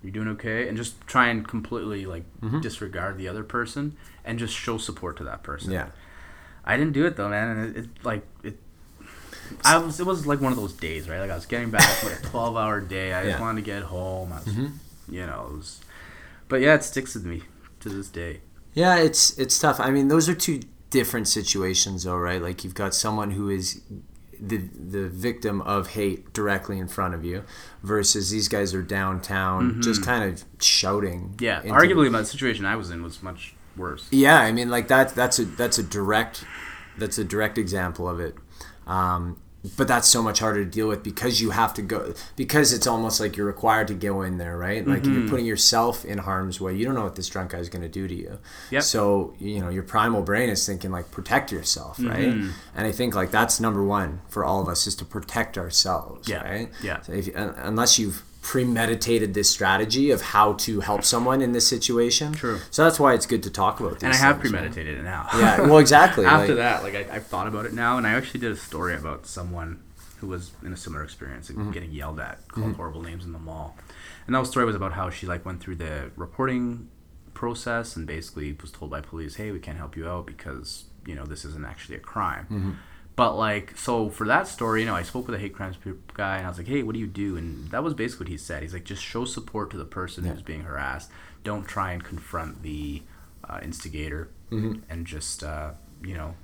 [0.02, 2.60] you doing okay?" And just try and completely like Mm-hmm.
[2.60, 5.72] disregard the other person and just show support to that person.
[5.72, 5.88] Yeah.
[6.64, 8.58] I didn't do it though, man, and it, it like it.
[9.64, 9.98] I was.
[9.98, 11.20] It was like one of those days, right?
[11.20, 13.12] Like I was getting back from like a twelve-hour day.
[13.14, 13.34] I just Yeah.
[13.34, 13.42] Mm-hmm.
[13.42, 14.32] wanted to get home.
[14.32, 14.54] I was,
[15.08, 15.80] you know, it was.
[16.48, 17.42] But yeah, it sticks with me
[17.80, 18.40] to this day.
[18.74, 19.80] Yeah, it's it's tough.
[19.80, 22.40] I mean, those are two different situations, though, right?
[22.42, 23.80] Like you've got someone who is
[24.40, 27.44] the the victim of hate directly in front of you,
[27.82, 31.34] versus these guys are downtown, just kind of shouting.
[31.36, 31.44] Mm-hmm.
[31.44, 34.06] Yeah, arguably, the situation I was in was much worse.
[34.10, 35.14] Yeah, I mean, like that.
[35.14, 36.44] That's a that's a direct
[36.96, 38.34] that's a direct example of it.
[38.86, 39.40] Um,
[39.76, 42.86] but that's so much harder to deal with because you have to go because it's
[42.86, 44.86] almost like you're required to go in there, right?
[44.86, 45.20] Like Mm-hmm.
[45.20, 46.74] you're putting yourself in harm's way.
[46.74, 48.38] You don't know what this drunk guy is going to do to you.
[48.70, 48.82] Yep.
[48.82, 52.28] So you know your primal brain is thinking like protect yourself, right?
[52.28, 52.50] Mm-hmm.
[52.76, 56.28] And I think like that's number one for all of us is to protect ourselves,
[56.28, 56.42] Yeah.
[56.48, 56.68] right?
[56.82, 57.00] Yeah.
[57.02, 62.32] So if unless you've premeditated this strategy of how to help someone in this situation.
[62.32, 62.58] True.
[62.70, 64.60] So that's why it's good to talk about these And I have things, right?
[64.62, 65.26] premeditated it now.
[65.36, 66.24] Yeah, well, exactly.
[66.38, 68.56] After like- that, like I, I've thought about it now, and I actually did a
[68.56, 69.82] story about someone
[70.18, 71.70] who was in a similar experience and Mm-hmm.
[71.72, 73.76] getting yelled at, called horrible names in the mall.
[74.26, 76.88] And that story was about how she like went through the reporting
[77.34, 81.14] process and basically was told by police, "Hey, we can't help you out because you
[81.14, 82.70] know this isn't actually a crime." Mm-hmm.
[83.18, 85.76] But like, so for that story, you know, I spoke with a hate crimes
[86.14, 88.30] guy, and I was like, "Hey, what do you do?" And that was basically what
[88.30, 88.62] he said.
[88.62, 90.32] He's like, "Just show support to the person Yeah.
[90.34, 91.10] who's being harassed.
[91.42, 93.02] Don't try and confront the
[93.48, 94.80] uh, instigator, Mm-hmm.
[94.88, 96.36] and just uh, you know,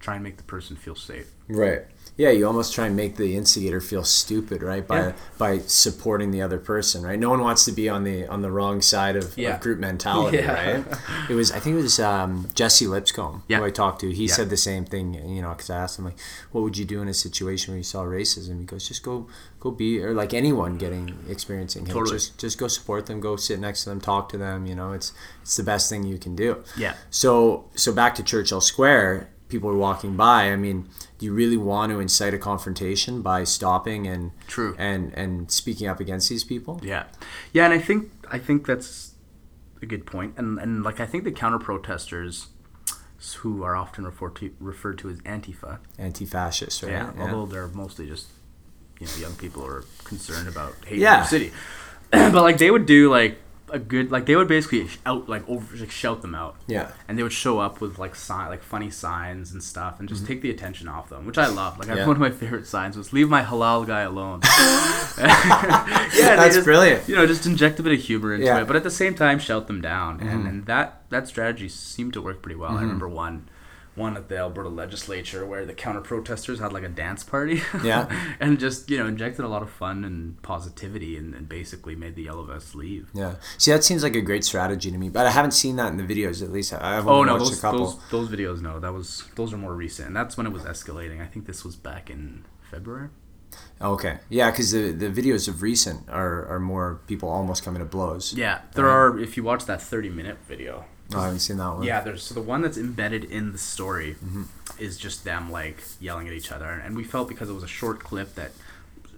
[0.00, 1.82] try and make the person feel safe." Right.
[2.16, 4.86] Yeah, you almost try and make the instigator feel stupid, right?
[4.86, 5.12] By Yeah.
[5.38, 7.18] by supporting the other person, right?
[7.18, 9.54] No one wants to be on the on the wrong side of, Yeah.
[9.54, 10.52] of group mentality, Yeah.
[10.52, 10.84] right?
[11.30, 14.10] It was I think it was um, Jesse Lipscombe who I talked to.
[14.12, 16.18] He said the same thing, you know, because I asked him like,
[16.52, 19.26] "What would you do in a situation where you saw racism?" He goes, "Just go
[19.58, 22.16] go be or like anyone getting experiencing hate, Totally.
[22.16, 24.66] just just go support them, go sit next to them, talk to them.
[24.66, 26.94] You know, it's it's the best thing you can do." Yeah.
[27.10, 30.44] So so back to Churchill Square, people are walking by.
[30.52, 34.74] I mean, do you really want to incite a confrontation by stopping and True.
[34.78, 36.80] and and speaking up against these people?
[36.82, 37.04] Yeah,
[37.52, 39.14] yeah, and I think I think that's
[39.82, 40.34] a good point.
[40.38, 42.48] and and like I think the counter protesters,
[43.38, 46.92] who are often referred to referred to as Antifa, Anti-fascist, right?
[46.92, 48.28] yeah, although they're mostly just
[48.98, 51.20] you know young people who are concerned about hate in Yeah.
[51.20, 51.52] the city,
[52.10, 53.38] but like they would do like
[53.72, 56.56] a good like they would basically out like over like shout them out.
[56.66, 56.90] yeah.
[57.08, 60.26] And they would show up with like sign, like funny signs and stuff, and just
[60.26, 61.78] take the attention off them, which I love.
[61.78, 61.96] Like Mm-hmm.
[61.98, 62.06] Yeah.
[62.06, 64.40] one of my favorite signs was "Leave my halal guy alone."
[65.18, 67.08] yeah, That's just- brilliant.
[67.08, 68.54] You know, just inject a bit of humor into Yeah.
[68.54, 68.62] Mm-hmm.
[68.62, 72.12] it, but at the same time, shout them down, and, and that that strategy seemed
[72.14, 72.72] to work pretty well.
[72.76, 73.48] I remember one.
[73.96, 78.08] One at the Alberta legislature where the counter protesters had like a dance party, Yeah.
[78.38, 82.14] and just you know injected a lot of fun and positivity, and, and basically made
[82.14, 83.10] the yellow vests leave.
[83.14, 83.34] Yeah.
[83.58, 85.96] See, that seems like a great strategy to me, but I haven't seen that in
[85.96, 86.40] the videos.
[86.42, 87.86] At least I- I've Oh no, watched those, a couple.
[87.86, 90.62] those those videos no, that was those are more recent, and that's when it was
[90.62, 91.20] escalating.
[91.20, 93.08] I think this was back in February.
[93.82, 97.86] Okay, yeah, because the the videos of recent are are more people almost coming to
[97.86, 98.32] blows.
[98.34, 99.18] Yeah, there are.
[99.18, 101.82] If you watch that thirty minute video, Oh, I haven't seen that one.
[101.82, 104.44] yeah, there's so the one that's embedded in the story mm-hmm.
[104.78, 107.68] is just them like yelling at each other, and we felt because it was a
[107.68, 108.52] short clip that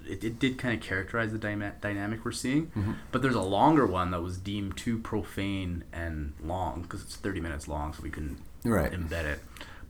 [0.08, 2.66] it, it did kind of characterize the dyma- dynamic we're seeing.
[2.68, 2.92] Mm-hmm.
[3.10, 7.40] But there's a longer one that was deemed too profane and long because it's thirty
[7.40, 8.92] minutes long, so we couldn't Right.
[8.92, 9.40] embed it.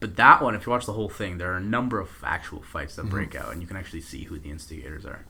[0.01, 2.62] But that one, if you watch the whole thing, there are a number of actual
[2.62, 3.11] fights that mm-hmm.
[3.11, 5.25] break out, and you can actually see who the instigators are.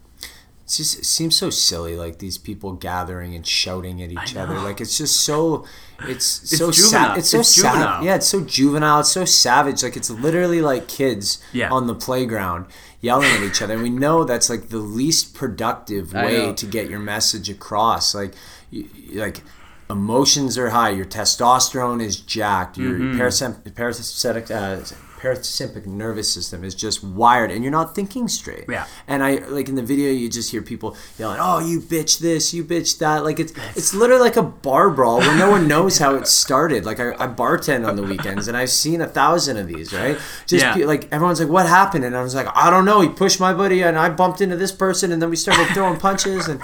[0.72, 4.58] It's just seems so silly, like these people gathering and shouting at each other.
[4.58, 5.66] Like it's just so,
[6.08, 6.90] it's, It's so juvenile.
[7.08, 7.18] sad.
[7.18, 7.72] It's so It's sad.
[7.74, 8.04] juvenile.
[8.04, 9.00] Yeah, it's so juvenile.
[9.00, 9.82] It's so savage.
[9.82, 11.70] Like it's literally like kids Yeah.
[11.70, 12.64] on the playground
[13.02, 13.74] yelling at each other.
[13.74, 18.14] And we know that's like the least productive way to get your message across.
[18.14, 18.32] Like,
[18.70, 19.42] you, like
[19.90, 20.88] emotions are high.
[20.88, 22.78] Your testosterone is jacked.
[22.78, 23.20] Your Mm-hmm.
[23.20, 24.50] parasympathetic.
[24.50, 28.86] Uh, parasympathetic nervous system is just wired and you're not thinking straight Yeah.
[29.06, 32.52] and I like in the video you just hear people yelling, "Oh, you bitch this,
[32.52, 35.98] you bitch that." Like it's it's literally like a bar brawl where no one knows
[35.98, 36.84] how it started.
[36.84, 40.18] Like I, I bartend on the weekends and I've seen a thousand of these, right?
[40.46, 40.74] Just Yeah.
[40.74, 43.00] pe- like everyone's like, "What happened?" And I was like, "I don't know.
[43.00, 45.98] He pushed my buddy and I bumped into this person and then we started throwing
[45.98, 46.60] punches and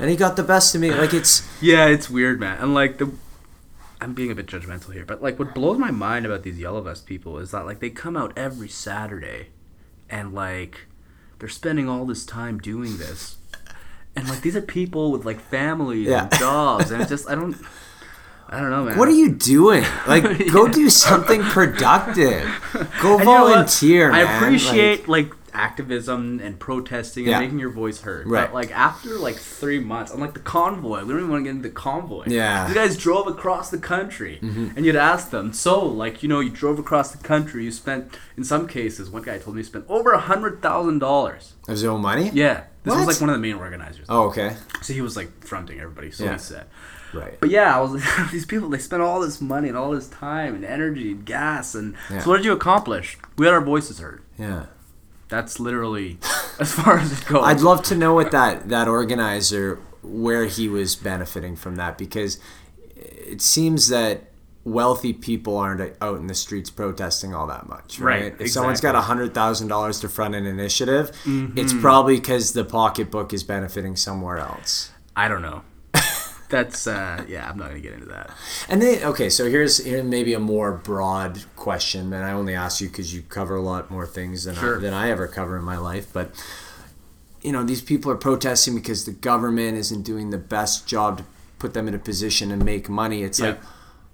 [0.00, 2.58] and he got the best of me." Like it's Yeah, it's weird, man.
[2.60, 3.10] And like the
[4.06, 6.80] I'm being a bit judgmental here, but like what blows my mind about these yellow
[6.80, 9.48] vest people is that like they come out every Saturday
[10.08, 10.86] and like
[11.40, 13.38] they're spending all this time doing this.
[14.14, 17.56] And like these are people with like families and jobs and it's just I don't
[18.48, 18.96] I don't know, man.
[18.96, 19.82] what are you doing?
[20.06, 22.44] Like, go do something productive.
[23.02, 23.48] Go And you know what?
[23.54, 24.24] volunteer, I man.
[24.26, 27.40] Like- appreciate like, activism and protesting and Yeah.
[27.40, 28.26] making your voice heard.
[28.28, 28.46] Right.
[28.46, 31.02] But like after like three months, I'm like the convoy.
[31.04, 32.24] We don't even want to get into the convoy.
[32.26, 32.60] Yeah.
[32.64, 32.68] Mm-hmm.
[32.68, 35.52] You guys drove across the country, and you'd ask them.
[35.52, 37.64] So like you know you drove across the country.
[37.64, 39.10] You spent in some cases.
[39.10, 41.54] One guy told me he spent over a hundred thousand dollars.
[41.68, 42.30] Of his own money?
[42.32, 42.64] Yeah.
[42.84, 42.98] This What?
[43.06, 44.06] was like one of the main organizers.
[44.08, 44.56] Oh, okay.
[44.82, 46.12] So he was like fronting everybody.
[46.12, 46.34] So Yeah.
[46.34, 46.66] he said.
[47.12, 47.36] Right.
[47.40, 50.06] But yeah, I was like, these people they spent all this money and all this
[50.08, 52.20] time and energy and gas and Yeah.
[52.20, 53.18] so what did you accomplish?
[53.38, 54.22] We had our voices heard.
[54.38, 54.66] Yeah.
[55.28, 56.18] That's literally
[56.60, 57.42] as far as it goes.
[57.44, 62.38] I'd love to know what that that organizer where he was benefiting from that because
[62.94, 64.30] it seems that
[64.64, 68.22] wealthy people aren't out in the streets protesting all that much, right?
[68.32, 71.56] Right, If someone's got a hundred thousand dollars to front an initiative, Mm-hmm.
[71.58, 74.90] it's probably because the pocketbook is benefiting somewhere else.
[75.14, 75.62] I don't know.
[76.48, 78.30] That's uh yeah, I'm not gonna get into that.
[78.68, 82.80] And then, okay, so here's here maybe a more broad question, and I only ask
[82.80, 84.76] you because you cover a lot more things than Sure.
[84.76, 86.06] I, than I ever cover in my life.
[86.12, 86.30] But
[87.42, 91.24] you know, these people are protesting because the government isn't doing the best job to
[91.58, 93.22] put them in a position to make money.
[93.22, 93.46] It's Yeah.
[93.48, 93.60] like,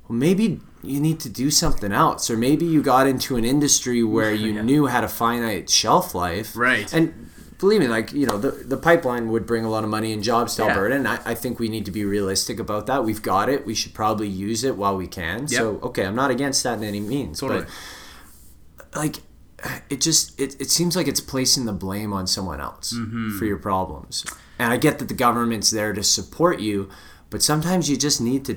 [0.09, 4.03] well, maybe you need to do something else, or maybe you got into an industry
[4.03, 4.63] where you Yeah.
[4.63, 6.93] knew had a finite shelf life, Right.
[6.93, 7.31] And
[7.63, 10.23] believe me, like you know, the the pipeline would bring a lot of money and
[10.23, 10.69] jobs to Yeah.
[10.69, 13.05] Alberta, and I, I think we need to be realistic about that.
[13.05, 13.65] We've got it.
[13.65, 15.49] We should probably use it while we can.
[15.49, 17.65] So okay, I'm not against that in any means, Totally.
[18.77, 19.17] but like
[19.89, 23.39] it just it, it seems like it's placing the blame on someone else Mm-hmm.
[23.39, 24.25] for your problems.
[24.59, 26.89] And I get that the government's there to support you,
[27.31, 28.55] but sometimes you just need to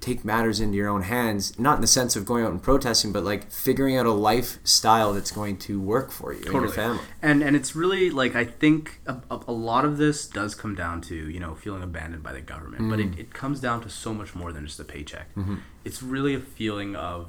[0.00, 3.12] take matters into your own hands, not in the sense of going out and protesting,
[3.12, 7.00] but like figuring out a lifestyle that's going to work for you and your family.
[7.20, 11.00] And and it's really like I think a, a, lot of this does come down
[11.02, 13.12] to you know feeling abandoned by the government, but Mm.
[13.14, 15.34] it, it comes down to so much more than just a paycheck.
[15.34, 15.56] Mm-hmm.
[15.84, 17.28] It's really a feeling of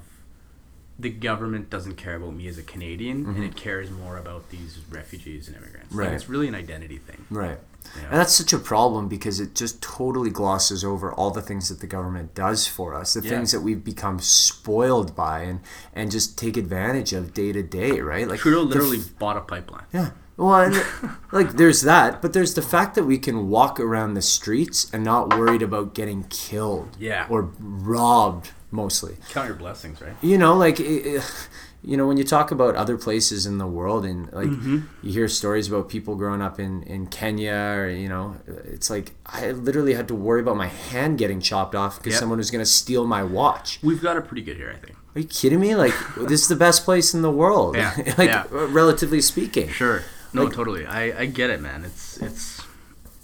[0.98, 4.80] the government doesn't care about me as a Canadian, and it cares more about these
[4.90, 5.88] refugees and immigrants.
[5.90, 6.00] Mm-hmm.
[6.00, 6.06] Right.
[6.08, 7.26] Like, it's really an identity thing.
[7.30, 7.58] Right.
[7.96, 8.04] Yeah.
[8.10, 11.80] And that's such a problem because it just totally glosses over all the things that
[11.80, 13.30] the government does for us, the Yeah.
[13.32, 15.60] things that we've become spoiled by and,
[15.94, 18.28] and just take advantage of day to day, right?
[18.28, 19.86] Like Trudeau literally f- bought a pipeline.
[19.94, 20.12] yeah.
[20.38, 20.86] Well, and,
[21.34, 25.04] like there's that, but there's the fact that we can walk around the streets and
[25.04, 27.26] not worried about getting killed, Yeah.
[27.30, 30.14] or robbed, mostly Count your blessings, right?
[30.22, 31.48] you know like it, it-
[31.82, 34.80] you know when you talk about other places in the world and like Mm-hmm.
[35.02, 39.14] you hear stories about people growing up in in Kenya or you know it's like
[39.26, 42.20] I literally had to worry about my hand getting chopped off because Yep.
[42.20, 44.98] someone was going to steal my watch We've got it pretty good here, I think.
[45.16, 48.30] are you kidding me like this is the best place in the world Yeah, like
[48.30, 48.44] yeah.
[48.52, 50.04] relatively speaking Sure.
[50.34, 50.86] No, Like- totally.
[50.86, 51.86] I, I get it, man.
[51.86, 52.62] It's it's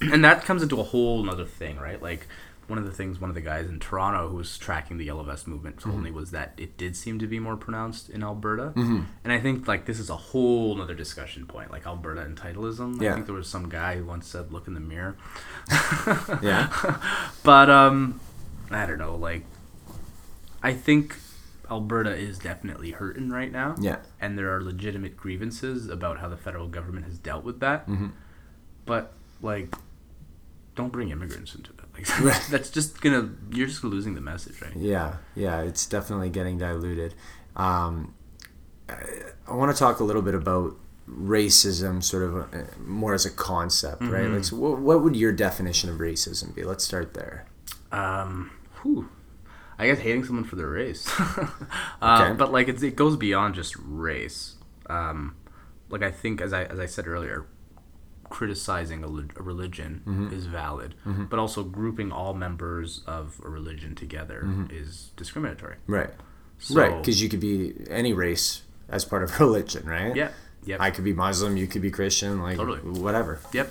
[0.00, 2.00] and that comes into a whole nother thing, right?
[2.02, 2.26] Like
[2.68, 5.22] one of the things one of the guys in Toronto who was tracking the yellow
[5.22, 6.04] vest movement told Mm-hmm.
[6.04, 8.72] me was that it did seem to be more pronounced in Alberta.
[8.76, 9.00] Mm-hmm.
[9.24, 13.00] And I think like this is a whole nother discussion point, like Alberta entitlism.
[13.00, 13.10] Yeah.
[13.10, 15.16] I think there was some guy who once said, "Look in the mirror."
[16.42, 16.72] yeah
[17.42, 18.20] But um,
[18.70, 19.14] I don't know.
[19.16, 19.44] Like,
[20.62, 21.16] I think
[21.70, 23.76] Alberta is definitely hurting right now.
[23.80, 23.98] Yeah.
[24.20, 27.88] And there are legitimate grievances about how the federal government has dealt with that.
[27.88, 28.08] Mm-hmm.
[28.84, 29.12] But
[29.42, 29.74] like,
[30.74, 31.75] don't bring immigrants into it.
[31.96, 34.74] Like, that's just gonna you're just losing the message, right?
[34.76, 37.14] Yeah, yeah, it's definitely getting diluted.
[37.54, 38.14] Um,
[38.88, 38.94] I,
[39.48, 40.76] I want to talk a little bit about
[41.08, 44.24] racism, sort of uh, more as a concept, right?
[44.24, 44.34] Mm-hmm.
[44.34, 46.64] Like, so what, what would your definition of racism be?
[46.64, 47.46] Let's start there.
[47.92, 48.50] Um,
[48.82, 49.08] whew.
[49.78, 51.08] I guess hating someone for their race.
[51.20, 51.48] uh,
[52.02, 52.32] Okay.
[52.36, 54.56] But like it's, it goes beyond just race.
[54.86, 55.36] Um,
[55.90, 57.46] like I think, as I as I said earlier,
[58.28, 60.34] criticizing a, le- a religion Mm-hmm.
[60.34, 64.74] is valid, but also grouping all members of a religion together Mm-hmm.
[64.74, 65.76] is discriminatory.
[65.86, 66.10] Right,
[66.58, 70.14] So, right, because you could be any race as part of religion, right?
[70.14, 70.30] yeah,
[70.64, 72.80] yep, I could be Muslim, you could be Christian, like Totally.
[72.80, 73.40] whatever.
[73.52, 73.70] Yep.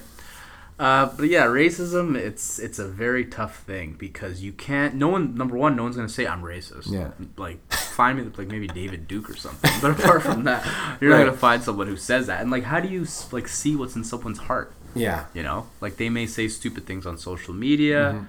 [0.77, 4.95] Uh, but yeah, racism it's it's a very tough thing because you can't.
[4.95, 6.91] No one, number one, no one's gonna say I'm racist.
[6.91, 7.11] Yeah.
[7.37, 9.71] Like find me like maybe David Duke or something.
[9.81, 10.65] But apart from that,
[10.99, 11.19] you're Right.
[11.19, 12.41] not gonna find someone who says that.
[12.41, 14.73] And like, how do you like see what's in someone's heart?
[14.93, 18.27] Yeah, You know, like they may say stupid things on social media,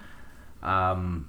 [0.63, 1.29] um,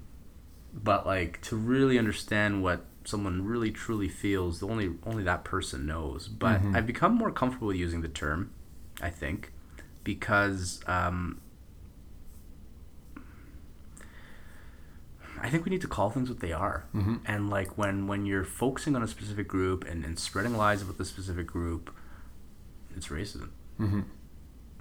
[0.74, 5.86] but like to really understand what someone really truly feels, the only only that person
[5.86, 6.28] knows.
[6.28, 8.52] But I've become more comfortable using the term,
[9.02, 9.52] I think,
[10.08, 11.42] because um,
[15.42, 16.86] I think we need to call things what they are.
[17.26, 20.98] And like when when you're focusing on a specific group and, and spreading lies about
[20.98, 21.94] the specific group,
[22.96, 23.50] it's racism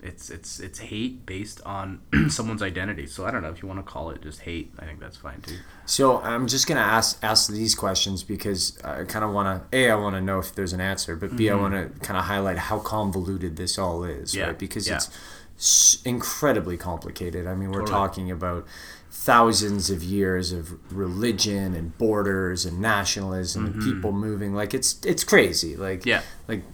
[0.06, 3.06] it's it's it's hate based on someone's identity.
[3.06, 4.72] So I don't know if you want to call it just hate.
[4.78, 5.56] I think that's fine too.
[5.84, 9.90] So I'm just gonna ask ask these questions because I kind of want to a
[9.90, 12.24] I want to know if there's an answer, but b I want to kind of
[12.24, 14.38] highlight how convoluted this all is, Mm-hmm.
[14.38, 14.58] Yeah, right?
[14.58, 14.96] Because yeah.
[14.96, 17.46] it's incredibly complicated.
[17.46, 17.98] I mean, we're Totally.
[17.98, 18.66] talking about
[19.10, 24.54] thousands of years of religion and borders and nationalism and people moving.
[24.54, 25.76] Like it's it's crazy.
[25.76, 26.08] Like Mm-hmm.
[26.08, 26.22] Yeah.
[26.48, 26.62] like.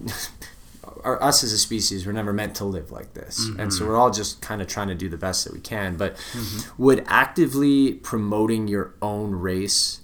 [1.03, 3.69] Our, us as a species, we're never meant to live like this, and Mm-hmm.
[3.71, 5.95] so we're all just kind of trying to do the best that we can.
[5.97, 6.15] But
[6.77, 9.99] would actively promoting your own race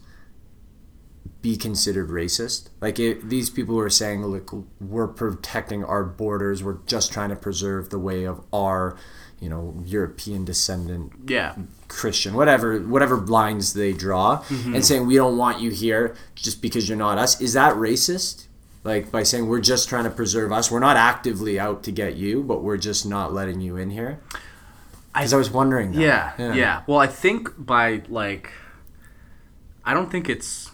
[1.42, 2.68] be considered racist?
[2.82, 6.64] Like if these people who are saying, "Look, we're protecting our borders.
[6.64, 8.98] We're just trying to preserve the way of our,
[9.40, 11.56] you know, European descendant Yeah,
[11.88, 16.90] Christian, whatever, whatever lines they draw, and saying we don't want you here just because
[16.90, 18.48] you're not us." Is that racist?
[18.84, 22.16] Like by saying we're just trying to preserve us, we're not actively out to get
[22.16, 24.20] you, but we're just not letting you in here.
[25.14, 25.92] Because I, was wondering.
[25.94, 26.02] That.
[26.02, 28.52] yeah, yeah, Well, I think by like,
[29.84, 30.72] I don't think it's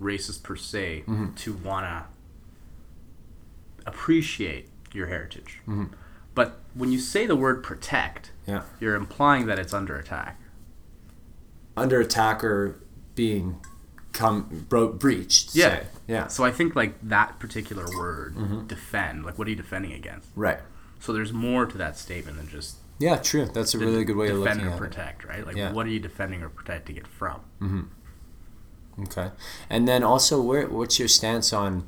[0.00, 1.34] racist per se mm-hmm.
[1.34, 2.06] to wanna
[3.86, 5.60] appreciate your heritage.
[5.68, 5.94] Mm-hmm.
[6.34, 8.62] But when you say the word protect, Yeah.
[8.80, 10.40] you're implying that it's under attack.
[11.76, 12.80] Under attack or
[13.14, 13.60] being
[14.14, 15.54] come bro- breached.
[15.54, 15.80] Yeah.
[15.80, 15.86] say.
[16.08, 16.26] Yeah.
[16.28, 19.24] So I think like that particular word, defend.
[19.26, 20.28] Like, what are you defending against?
[20.34, 20.60] Right.
[21.00, 23.44] So there's more to that statement than just Yeah, true.
[23.46, 24.78] That's a really good way of defend looking or at it.
[24.78, 25.46] protect, right?
[25.46, 25.72] Like, Yeah.
[25.72, 27.40] what are you defending or protecting it from?
[27.60, 29.02] Mm-hmm.
[29.02, 29.30] Okay.
[29.68, 31.86] And then also, where what's your stance on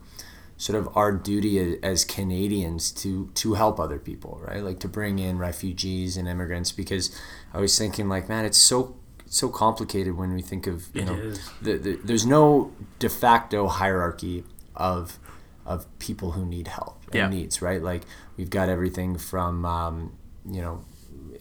[0.59, 4.63] sort of our duty as Canadians to to help other people, right?
[4.65, 7.15] Like to bring in refugees and immigrants because
[7.55, 8.97] I was thinking like, man, it's so
[9.39, 11.17] so complicated when we think of you It know.
[11.63, 15.19] The, the, there's no de facto hierarchy of
[15.65, 17.29] of people who need help and Yeah.
[17.29, 17.83] needs, right?
[17.83, 18.03] Like
[18.37, 20.13] we've got everything from um,
[20.57, 20.77] you know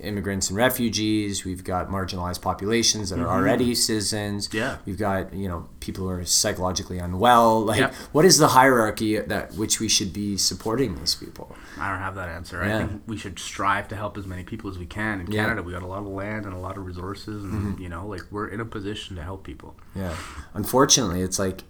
[0.06, 1.44] immigrants and refugees.
[1.44, 4.48] We've got marginalized populations that are already citizens.
[4.48, 4.58] Mm-hmm.
[4.58, 4.78] Yeah.
[4.86, 7.62] We've got you know people who are psychologically unwell.
[7.66, 11.56] Like, what is the hierarchy that which we should be supporting these people?
[11.80, 12.64] I don't have that answer.
[12.66, 12.76] Yeah.
[12.76, 15.20] I think we should strive to help as many people as we can.
[15.20, 15.26] In.
[15.26, 15.34] Mm-hmm.
[15.36, 18.06] Canada, we got a lot of land and a lot of resources, and you know,
[18.08, 19.76] like we're in a position to help people.
[19.96, 20.16] Yeah.
[20.54, 21.64] Unfortunately, it's like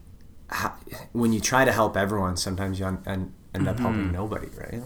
[1.14, 3.84] when you try to help everyone, sometimes you un- end up Mm-hmm.
[3.84, 4.82] helping nobody, right?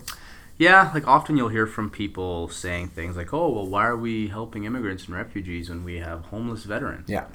[0.59, 4.27] Yeah, like often you'll hear from people saying things like, "Oh, well, why are we
[4.27, 7.25] helping immigrants and refugees when we have homeless veterans?" Yeah.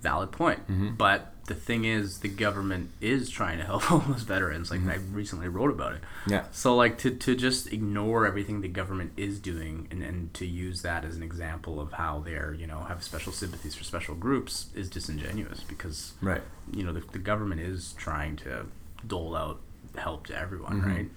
[0.00, 0.60] valid point.
[0.68, 0.94] Mm-hmm.
[0.94, 4.70] But the thing is, the government is trying to help homeless veterans.
[4.70, 6.02] Like I recently wrote about it.
[6.02, 6.30] Mm-hmm.
[6.30, 6.44] Yeah.
[6.52, 10.82] So like to, to just ignore everything the government is doing and, and to use
[10.82, 14.66] that as an example of how they're you know have special sympathies for special groups
[14.76, 16.42] is disingenuous because Right.
[16.72, 18.66] you know the, the government is trying to
[19.04, 19.58] dole out
[19.96, 20.90] help to everyone, Mm-hmm.
[20.94, 21.10] right?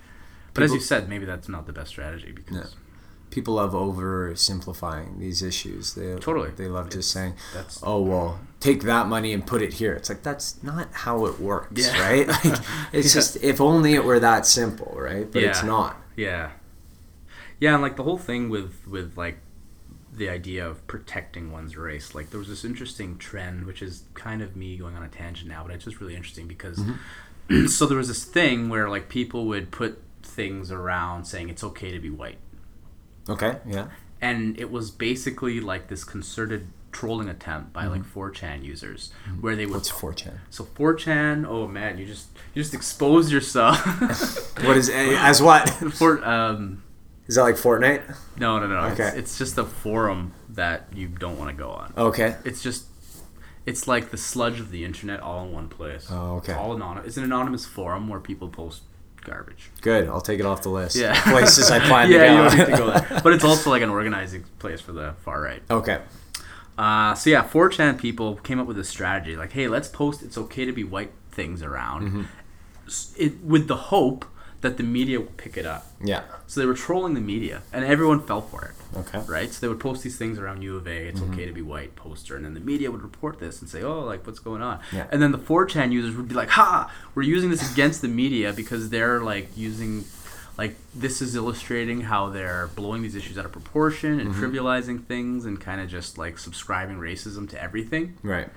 [0.53, 2.63] But as People- you said, maybe that's not the best strategy because Yeah.
[3.29, 5.93] People love oversimplifying these issues.
[5.93, 6.49] They Totally.
[6.49, 10.09] They love just saying, that's "Oh well, take that money and put it here." It's
[10.09, 12.01] like that's not how it works, Yeah.
[12.01, 12.27] right?
[12.43, 12.59] Like
[12.91, 13.21] it's Yeah.
[13.21, 15.31] just if only it were that simple, right?
[15.31, 15.95] But it's not.
[16.17, 16.51] Yeah.
[17.61, 19.37] Yeah, and like the whole thing with with like
[20.13, 22.13] the idea of protecting one's race.
[22.13, 25.47] Like there was this interesting trend, which is kind of me going on a tangent
[25.49, 27.65] now, but it's just really interesting because mm-hmm.
[27.67, 30.01] so there was this thing where like people would put
[30.31, 32.37] things around saying it's okay to be white,
[33.29, 33.57] Okay.
[33.65, 33.87] Yeah.
[34.21, 39.65] and it was basically like this concerted trolling attempt by like 4chan users where they
[39.65, 40.39] would What's 4chan?
[40.49, 43.77] so 4chan oh man you just you just expose yourself
[44.65, 45.69] What is as what?
[45.93, 46.83] for um
[47.27, 48.01] Is that like Fortnite?
[48.37, 49.07] no no no Okay.
[49.07, 52.35] it's, it's just a forum that you don't want to go on Okay.
[52.43, 52.87] it's just
[53.65, 56.51] it's like the sludge of the internet all in one place Oh, okay.
[56.51, 58.81] it's all anonymous it's an anonymous forum where people post
[59.23, 60.07] garbage Good.
[60.07, 60.95] I'll take it off the list.
[60.95, 62.61] yeah Places I plan yeah to go.
[62.61, 65.61] you to go there but it's also like an organizing place for the far right
[65.69, 66.01] okay.
[66.77, 70.37] Uh, so yeah, 4chan people came up with a strategy like, hey, let's post "It's
[70.37, 72.23] okay to be white" things around, Mm-hmm.
[73.17, 74.25] It, with the hope
[74.61, 75.87] that the media will pick it up.
[76.03, 76.21] Yeah.
[76.47, 79.21] So they were trolling the media, and everyone fell for it, Okay.
[79.27, 79.51] right?
[79.51, 81.33] So they would post these things around U of A, "It's Mm-hmm.
[81.33, 84.01] okay to be white" poster, and then the media would report this and say, oh,
[84.01, 84.79] like what's going on?
[84.93, 85.07] Yeah.
[85.11, 88.53] And then the 4chan users would be like, ha, we're using this against the media
[88.53, 90.05] because they're like using.
[90.57, 94.43] Like this is illustrating how they're blowing these issues out of proportion and Mm-hmm.
[94.43, 98.17] trivializing things and kind of just like subscribing racism to everything.
[98.21, 98.49] Right.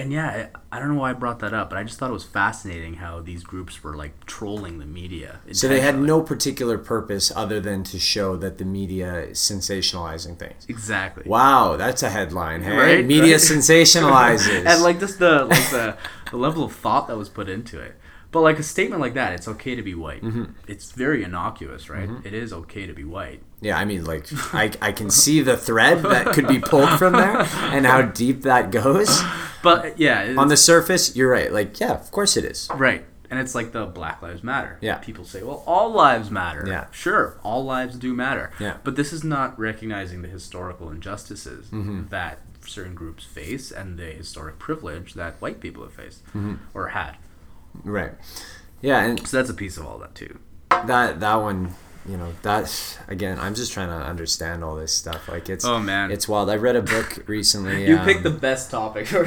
[0.00, 2.14] And yeah, I don't know why I brought that up, but I just thought it
[2.14, 5.40] was fascinating how these groups were like trolling the media.
[5.52, 10.38] So they had no particular purpose other than to show that the media is sensationalizing
[10.38, 10.64] things.
[10.68, 12.62] exactly Wow, that's a headline.
[12.62, 13.40] Hey, Right, media right.
[13.40, 14.64] sensationalizes.
[14.64, 15.98] and like just the like the,
[16.30, 17.96] the level of thought that was put into it.
[18.32, 20.22] But like a statement like that, it's okay to be white.
[20.22, 20.52] Mm-hmm.
[20.66, 22.08] It's very innocuous, right?
[22.24, 23.42] It is okay to be white.
[23.60, 27.12] Yeah, I mean, like I, I can see the thread that could be pulled from
[27.14, 29.20] there and how deep that goes.
[29.62, 31.52] But yeah, On the surface, you're right.
[31.52, 32.68] Like, yeah, of course it is.
[32.74, 33.04] right.
[33.30, 34.76] And it's like the Black Lives Matter.
[34.80, 34.96] Yeah.
[34.98, 36.64] People say, well, all lives matter.
[36.66, 36.86] Yeah.
[36.90, 38.50] Sure, all lives do matter.
[38.58, 38.78] Yeah.
[38.82, 42.08] But this is not recognizing the historical injustices Mm-hmm.
[42.08, 46.54] that certain groups face and the historic privilege that white people have faced Mm-hmm.
[46.74, 47.18] or had.
[47.84, 48.14] Right.
[48.80, 50.40] Yeah, and So that's a piece of all that too.
[50.70, 51.74] that that one,
[52.10, 55.28] you know, that again, I'm just trying to understand all this stuff.
[55.28, 56.10] Like it's Oh, man.
[56.10, 56.50] it's wild.
[56.50, 57.86] I read a book recently.
[57.88, 59.24] You um, picked the best topic your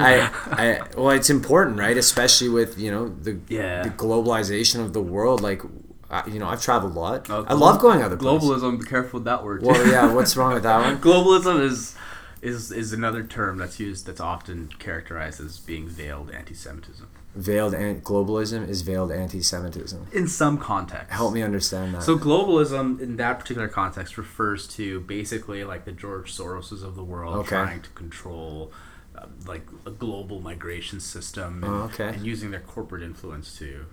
[0.00, 0.30] I.
[0.52, 1.96] I, well, it's important, right?
[1.96, 3.82] Especially with you know the Yeah.
[3.82, 5.40] the globalization of the world.
[5.40, 5.62] Like,
[6.10, 7.28] I, you know, I've traveled a lot.
[7.30, 8.48] Oh, I love going other places.
[8.62, 9.62] Globalism, be careful with that word.
[9.62, 10.12] Well, yeah.
[10.12, 10.98] What's wrong with that one?
[11.08, 11.96] Globalism is
[12.42, 18.00] is is another term that's used that's often characterized as being veiled anti-Semitism Veiled an-
[18.00, 20.08] globalism is veiled anti-Semitism.
[20.12, 21.10] in some context.
[21.12, 22.02] Help me understand that.
[22.02, 27.04] So globalism, in that particular context, refers to basically like the George Soroses of the
[27.04, 27.48] world Okay.
[27.50, 28.72] trying to control,
[29.16, 32.08] uh, like a global migration system, and, Oh, okay.
[32.08, 33.86] and using their corporate influence to.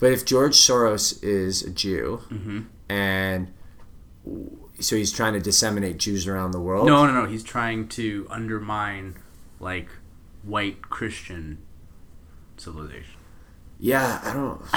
[0.00, 2.60] but if George Soros is a Jew, Mm-hmm.
[2.88, 3.52] and
[4.80, 6.86] so he's trying to disseminate Jews around the world.
[6.86, 7.26] No, no, no.
[7.26, 9.14] He's trying to undermine
[9.60, 9.88] like
[10.42, 11.58] white Christian
[12.60, 13.18] civilization.
[13.78, 14.60] Yeah, I don't.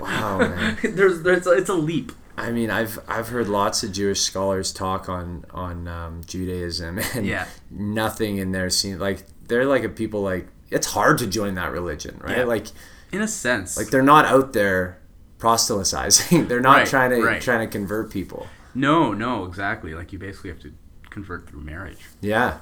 [0.00, 0.78] Wow, man.
[0.82, 2.12] there's, there's, it's a leap.
[2.38, 7.26] I mean, I've I've heard lots of Jewish scholars talk on on um, Judaism, and
[7.26, 7.46] Yeah.
[7.70, 11.70] nothing in there seems like they're like a people like it's hard to join that
[11.70, 12.38] religion, right?
[12.38, 12.44] Yeah.
[12.44, 12.68] Like
[13.12, 14.98] In a sense, like they're not out there
[15.38, 16.46] proselytizing.
[16.48, 17.42] they're not Right, trying to right.
[17.42, 18.46] trying to convert people.
[18.74, 19.92] no, no, exactly.
[19.94, 20.72] Like you basically have to
[21.10, 22.06] convert through marriage.
[22.22, 22.58] Yeah,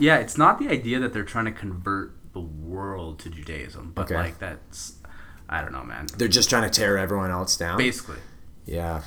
[0.00, 4.02] Yeah, it's not the idea that they're trying to convert the world to Judaism, but
[4.06, 4.14] Okay.
[4.16, 4.96] like that's,
[5.48, 6.06] I don't know, man.
[6.18, 7.78] they're just trying to tear everyone else down.
[7.78, 8.18] Basically.
[8.66, 9.02] Yeah.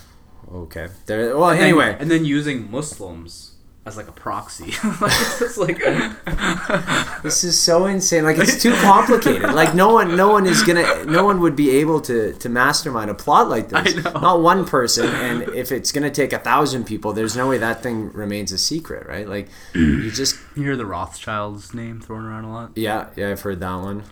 [0.52, 0.88] Okay.
[1.06, 3.56] They're, well, And- anyway, and then using Muslims
[3.90, 4.66] as like a proxy.
[5.02, 5.12] like
[5.42, 5.80] it's like
[7.24, 8.24] this is so insane.
[8.24, 9.52] Like it's too complicated.
[9.54, 13.10] Like no one, no one is gonna, no one would be able to to mastermind
[13.10, 13.98] a plot like this.
[13.98, 14.20] I know.
[14.20, 15.08] Not one person.
[15.08, 18.58] And if it's gonna take a thousand people, there's no way that thing remains a
[18.58, 19.28] secret, right?
[19.28, 22.72] Like you just, you hear the Rothschilds name thrown around a lot.
[22.78, 23.30] yeah, yeah.
[23.32, 24.04] I've heard that one.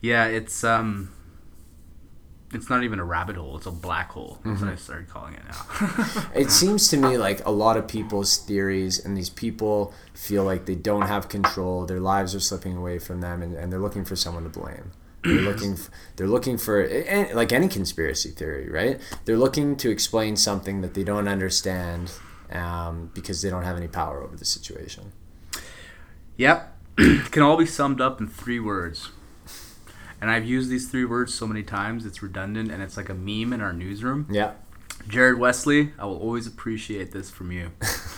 [0.00, 1.10] Yeah, it's um,
[2.54, 4.38] it's not even a rabbit hole; it's a black hole.
[4.44, 6.26] That's what I started calling it now.
[6.34, 10.66] It seems to me like a lot of people's theories, and these people feel like
[10.66, 11.86] they don't have control.
[11.86, 14.92] Their lives are slipping away from them, and, and they're looking for someone to blame.
[15.24, 15.74] They're looking.
[15.74, 16.88] f they're looking for
[17.34, 19.00] like any conspiracy theory, right?
[19.24, 22.12] They're looking to explain something that they don't understand
[22.50, 25.12] um, because they don't have any power over the situation.
[26.36, 26.76] Yep.
[27.30, 29.10] Can all be summed up in three words.
[30.22, 33.14] And I've used these three words so many times, it's redundant and it's like a
[33.14, 34.28] meme in our newsroom.
[34.30, 34.52] Yeah.
[35.08, 37.72] Jared Wesley, I will always appreciate this from you.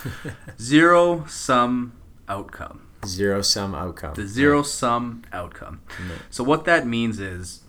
[0.61, 1.93] zero sum
[2.29, 2.87] outcome.
[3.07, 4.13] Zero sum outcome.
[4.13, 5.81] The zero sum outcome.
[6.29, 7.61] So, what that means is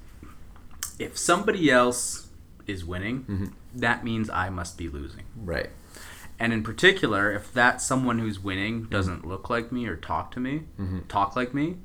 [0.98, 2.28] if somebody else
[2.66, 3.46] is winning, mm-hmm.
[3.74, 5.24] that means I must be losing.
[5.34, 5.70] Right.
[6.38, 10.40] And in particular, if that someone who's winning doesn't look like me or talk to
[10.40, 11.00] me, mm-hmm.
[11.08, 11.78] talk like me,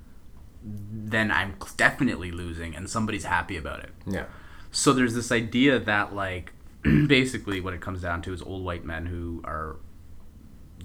[0.63, 3.91] then I'm definitely losing, and somebody's happy about it.
[4.05, 4.25] Yeah.
[4.71, 6.53] So there's this idea that like
[6.83, 9.77] basically what it comes down to is old white men who are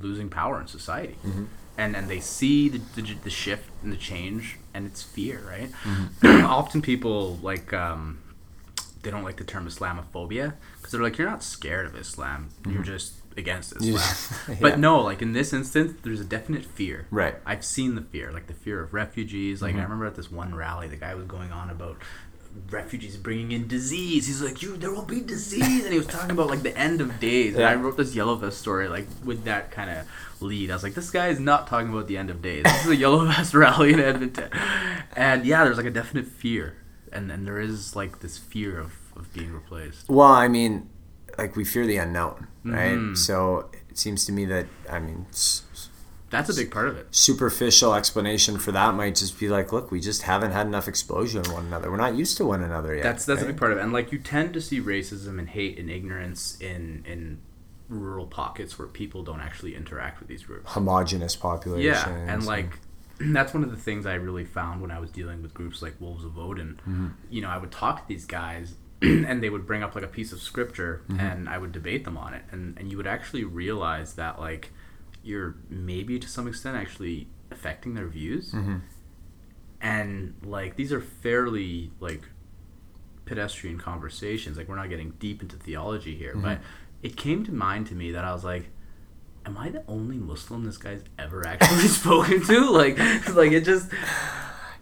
[0.01, 1.17] losing power in society.
[1.25, 1.45] Mm-hmm.
[1.79, 5.71] And, and they see the, the, the shift and the change and it's fear right
[5.71, 6.45] mm-hmm.
[6.47, 8.19] often people like um,
[9.03, 12.75] they don't like the term islamophobia because they're like you're not scared of islam you're
[12.75, 12.83] mm-hmm.
[12.83, 14.57] just against islam Yeah.
[14.61, 17.37] but no like in this instance there's a definite fear Right.
[17.47, 19.63] I've seen the fear, like the fear of refugees.
[19.63, 19.83] Like I mm-hmm.
[19.85, 21.97] remember at this one rally, the guy was going on about
[22.71, 24.27] refugees bringing in disease.
[24.27, 27.01] He's like, "You, there will be disease," and he was talking about like the end
[27.01, 27.55] of days.
[27.55, 30.07] And I wrote this Yellow Vest story like with that kind of
[30.43, 30.71] lead.
[30.71, 32.65] I was like, "This guy is not talking about the end of days.
[32.65, 34.51] This is a Yellow Vest rally in Edmonton."
[35.15, 36.77] And yeah, there's like a definite fear,
[37.13, 40.09] and and there is like this fear of of being replaced.
[40.09, 40.89] Well, I mean,
[41.39, 42.97] like we fear the unknown, right?
[42.99, 43.17] Mhm.
[43.17, 45.27] So it seems to me that I mean,
[46.31, 47.07] That's a big part of it.
[47.15, 51.41] superficial explanation for that might just be like, look, we just haven't had enough exposure
[51.43, 51.91] to one another.
[51.91, 53.03] We're not used to one another yet.
[53.05, 55.49] That's that's a big part of it, and like you tend to see racism and
[55.49, 57.39] hate and ignorance in in
[57.89, 60.73] rural pockets where people don't actually interact with these groups.
[60.73, 61.85] homogenous populations.
[62.05, 62.79] Yeah, and like
[63.19, 65.95] that's one of the things I really found when I was dealing with groups like
[66.01, 67.13] Wolves of Odin.
[67.31, 68.75] You know, I would talk to these guys.
[69.03, 71.21] and they would bring up like a piece of scripture mm-hmm.
[71.21, 74.71] and I would debate them on it and, and you would actually realize that like
[75.23, 78.53] you're maybe to some extent actually affecting their views.
[78.53, 78.77] Mm-hmm.
[79.81, 82.23] And like these are fairly like
[83.25, 84.57] pedestrian conversations.
[84.57, 86.43] Like we're not getting deep into theology here mm-hmm.
[86.43, 86.59] but
[87.03, 88.71] it came to mind to me that i was like
[89.45, 92.71] am i the only muslim this guy's ever actually spoken to?
[92.71, 92.99] Like
[93.35, 93.91] like it just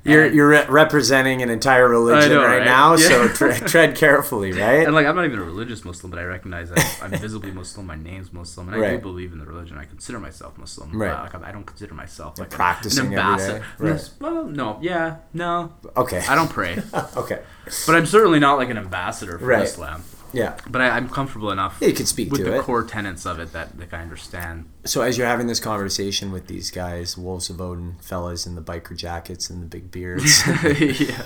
[0.05, 2.65] you're and- you're re- representing an entire religion know, right, right?
[2.65, 4.85] now, so tre- tread carefully, right?
[4.87, 7.87] and like i'm not even a religious muslim but i recognize that i'm visibly muslim
[7.87, 11.13] my name's muslim and i do believe in the religion i consider myself muslim Right.
[11.33, 13.55] Like i don't consider myself like a- practicing an every day?
[13.55, 14.11] ambassador Right.
[14.21, 16.23] Well no yeah no okay.
[16.29, 16.77] i don't pray
[17.17, 17.41] okay.
[17.87, 19.63] but i'm certainly not like an ambassador for Right.
[19.65, 20.03] islam
[20.35, 20.57] Yeah.
[20.69, 22.63] but I, i'm comfortable enough You could speak with to the it.
[22.63, 24.67] core tenets of it that, that I understand.
[24.85, 28.63] So as you're having this conversation with these guys, Wolves of Odin fellas in the
[28.63, 30.43] biker jackets and the big beards,
[31.09, 31.23] yeah.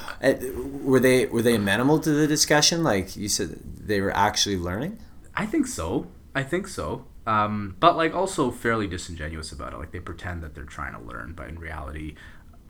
[0.83, 2.83] were they were they amenable to the discussion?
[2.83, 4.99] Like you said, they were actually learning.
[5.35, 6.07] I think so.
[6.35, 7.07] I think so.
[7.27, 9.79] Um, but like also fairly disingenuous about it.
[9.79, 12.15] Like they pretend that they're trying to learn, but in reality,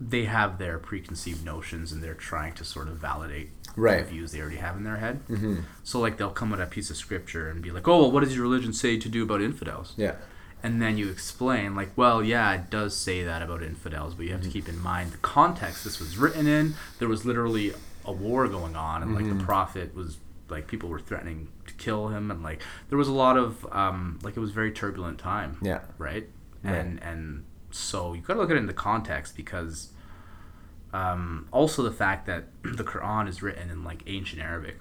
[0.00, 4.04] they have their preconceived notions and they're trying to sort of validate Right.
[4.04, 5.20] the views they already have in their head.
[5.28, 5.60] Mm-hmm.
[5.84, 8.24] So like they'll come with a piece of scripture and be like, "Oh, well, what
[8.24, 10.14] does your religion say to do about infidels?" Yeah.
[10.62, 14.32] and then you explain like well yeah it does say that about infidels but you
[14.32, 17.72] have to keep in mind the context this was written in there was literally
[18.04, 20.18] a war going on and like the prophet was
[20.48, 24.18] like people were threatening to kill him and like there was a lot of um
[24.24, 25.82] like it was a very turbulent time Yeah.
[25.96, 26.26] right
[26.64, 29.88] and and so you got to look at it in the context because
[30.92, 34.78] um also the fact that the quran is written in like ancient arabic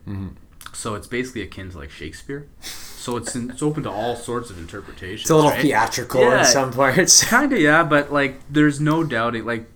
[0.74, 4.50] so it's basically akin to like shakespeare so it's in, it's open to all sorts
[4.50, 5.62] of interpretations It's a little right?
[5.62, 6.40] theatrical Yeah.
[6.40, 7.24] in some parts.
[7.38, 9.70] kind of yeah but like there's no doubting like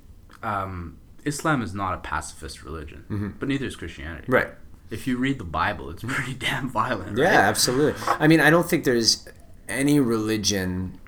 [0.43, 4.49] um islam is not a pacifist religion but neither is christianity right.
[4.89, 8.01] if you read the bible it's pretty damn violent Yeah, absolutely.
[8.07, 9.28] I mean, I don't think there's
[9.70, 10.99] any religion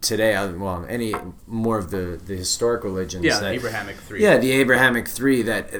[0.00, 0.34] today.
[0.34, 1.14] uh, Well, any
[1.46, 3.24] more of the the historic religions.
[3.24, 5.70] yeah that, abrahamic three Yeah, the Abrahamic three that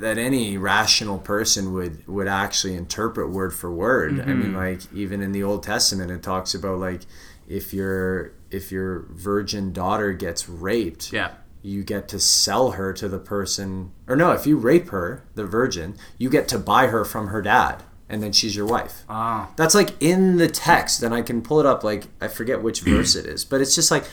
[0.00, 4.20] that any rational person would would actually interpret word for word.
[4.20, 4.40] I Mm-hmm.
[4.40, 7.02] mean, like even in the Old Testament, it talks about like
[7.48, 11.32] if your if your virgin daughter gets raped, yeah
[11.64, 15.44] you get to sell her to the person, or no, if you rape her, the
[15.46, 19.02] virgin, you get to buy her from her dad, and then she's your wife.
[19.08, 21.82] ah That's like in the text, and I can pull it up.
[21.82, 24.04] Like I forget which verse it is, but it's just like,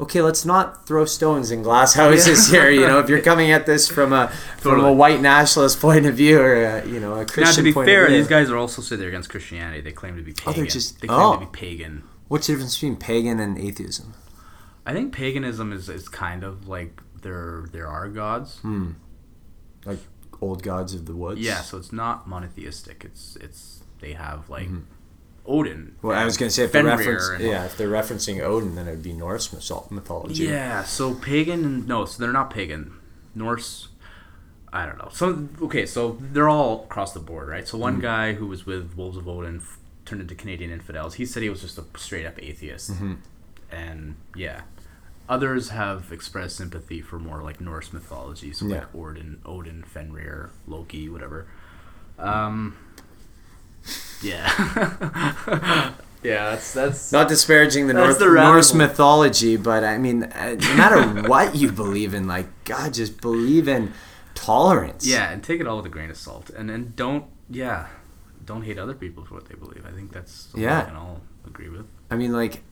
[0.00, 2.70] okay, let's not throw stones in glass houses here.
[2.70, 4.28] You know, if you're coming at this from a
[4.58, 7.42] from a white nationalist point of view, or a, you know a Christian.
[7.42, 8.18] now Christian to be point fair of view.
[8.18, 10.66] these guys are also say they're against christianity they claim to be pagan Oh, they're
[10.66, 11.34] just- they claim oh.
[11.34, 14.14] to be pagan What's the difference between pagan and atheism?
[14.86, 18.60] i think paganism is, is kind of like there there are gods
[19.84, 19.98] Like
[20.42, 21.40] old gods of the woods.
[21.40, 24.68] yeah so it's not monotheistic it's it's they have like
[25.46, 28.74] odin Well, I was going to say if they're, and- yeah, if they're referencing Odin,
[28.74, 29.52] then it would be Norse
[29.90, 30.44] mythology.
[30.44, 32.92] Yeah, so pagan no, so they're not pagan.
[33.34, 33.88] Norse
[34.72, 35.10] I don't know.
[35.12, 37.66] So okay, so they're all across the board, right?
[37.68, 37.82] So Mm-hmm.
[37.82, 41.14] one guy who was with Wolves of Odin f- turned into Canadian infidels.
[41.14, 42.92] He said he was just a straight up atheist.
[42.92, 43.14] Mm-hmm.
[43.70, 44.62] And yeah.
[45.28, 48.80] Others have expressed sympathy for more like Norse mythology, so Yeah.
[48.80, 51.46] like Odin, Odin, Fenrir, Loki, whatever.
[52.18, 52.76] Um,
[54.22, 55.92] yeah.
[56.24, 60.74] Yeah, that's that's Not disparaging the North, the Norse mythology, but I mean, uh, no
[60.76, 63.92] matter what you believe in, like God, just believe in
[64.36, 65.04] tolerance.
[65.04, 67.88] yeah, and take it all with a grain of salt, and and don't yeah,
[68.44, 69.84] don't hate other people for what they believe.
[69.84, 70.82] I think that's something Yeah.
[70.84, 71.86] we can all agree with.
[72.08, 72.62] I mean, like,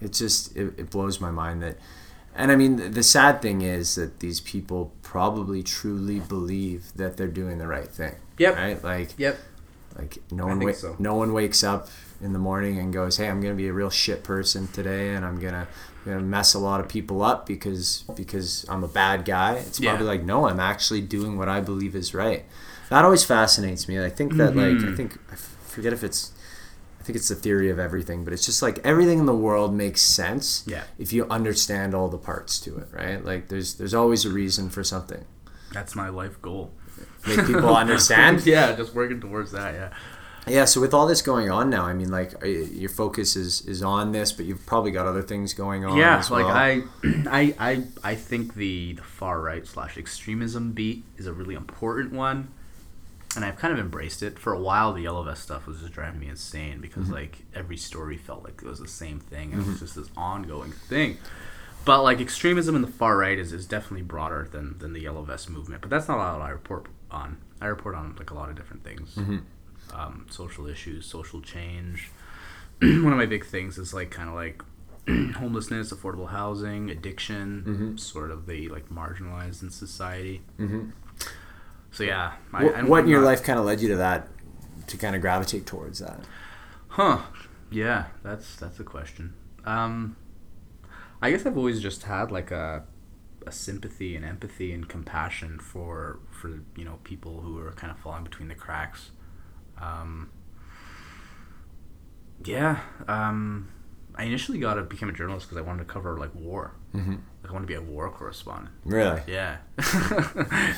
[0.00, 1.76] it just it, it blows my mind that,
[2.36, 7.26] and I mean, the sad thing is that these people probably truly believe that they're
[7.28, 8.14] doing the right thing.
[8.38, 8.56] Yep.
[8.56, 8.84] Right.
[8.84, 9.38] Like, Yep.
[9.98, 10.94] like no one wa- so.
[10.98, 11.88] no one wakes up
[12.20, 15.24] in the morning and goes, "Hey, I'm gonna be a real shit person today, and
[15.24, 15.66] I'm gonna."
[16.04, 19.54] gonna mess a lot of people up because because I'm a bad guy.
[19.56, 19.90] It's Yeah.
[19.90, 22.46] probably like no, I'm actually doing what I believe is right.
[22.88, 24.02] That always fascinates me.
[24.02, 24.92] I think that like Mm-hmm.
[24.92, 26.32] I think I forget if it's
[27.08, 30.02] think it's the theory of everything, but it's just like everything in the world makes
[30.02, 30.84] sense Yeah.
[30.98, 33.24] if you understand all the parts to it, right?
[33.24, 35.24] Like there's there's always a reason for something.
[35.72, 36.70] That's my life goal.
[37.26, 38.44] Make people understand.
[38.46, 39.74] yeah, just working towards that.
[39.74, 39.90] Yeah.
[40.46, 43.60] Yeah, so with all this going on now, I mean, like uh, your focus is
[43.66, 45.96] is on this, but you've probably got other things going on.
[45.98, 46.46] yeah as like.
[46.46, 46.82] I,
[47.40, 47.82] I i
[48.12, 52.48] i think the the far right slash extremism beat is a really important one
[53.36, 55.92] and i've kind of embraced it for a while the yellow vest stuff was just
[55.92, 57.14] driving me insane because Mm-hmm.
[57.14, 60.08] like every story felt like it was the same thing and it was just this
[60.16, 61.18] ongoing thing
[61.84, 65.22] but like extremism in the far right is, is definitely broader than than the yellow
[65.22, 68.48] vest movement but that's not all i report on i report on like a lot
[68.48, 69.98] of different things Mm-hmm.
[69.98, 72.10] um, social issues social change
[72.80, 74.62] one of my big things is like kind of like
[75.36, 77.96] homelessness, affordable housing, addiction, Mm-hmm.
[77.96, 80.42] sort of the like marginalized in society.
[81.90, 84.28] So yeah, I, what, what in your not- life kind of led you to that,
[84.86, 86.20] to kind of gravitate towards that?
[86.88, 87.22] Huh?
[87.70, 89.34] Yeah, that's that's a question.
[89.64, 90.16] Um,
[91.20, 92.84] I guess I've always just had like a
[93.46, 97.98] a sympathy and empathy and compassion for for you know people who are kind of
[97.98, 99.10] falling between the cracks.
[99.80, 100.30] Um,
[102.44, 103.68] yeah, um,
[104.14, 106.74] I initially got to become a journalist because I wanted to cover like war.
[106.94, 107.16] Mm-hmm.
[107.48, 108.70] I want to be a war correspondent.
[108.84, 109.22] Really?
[109.26, 109.56] Yeah,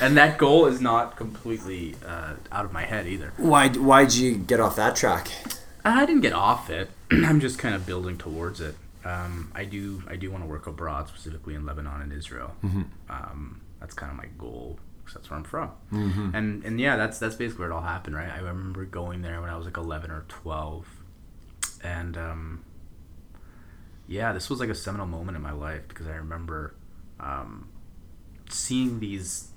[0.01, 3.33] and that goal is not completely uh, out of my head either.
[3.37, 5.29] Why why'd you get off that track?
[5.85, 6.91] I didn't get off it.
[7.11, 8.75] I'm just kind of building towards it.
[9.05, 12.55] Um, I do I do want to work abroad, specifically in Lebanon and Israel.
[13.09, 14.79] Um, that's kind of my goal.
[15.05, 15.71] 'cause that's where I'm from.
[16.35, 18.31] And and yeah, that's that's basically where it all happened, right?
[18.31, 20.87] I remember going there when I was like 11 or 12,
[21.83, 22.65] and um,
[24.11, 26.75] yeah, this was like a seminal moment in my life because I remember
[27.21, 27.69] um,
[28.49, 29.49] seeing these.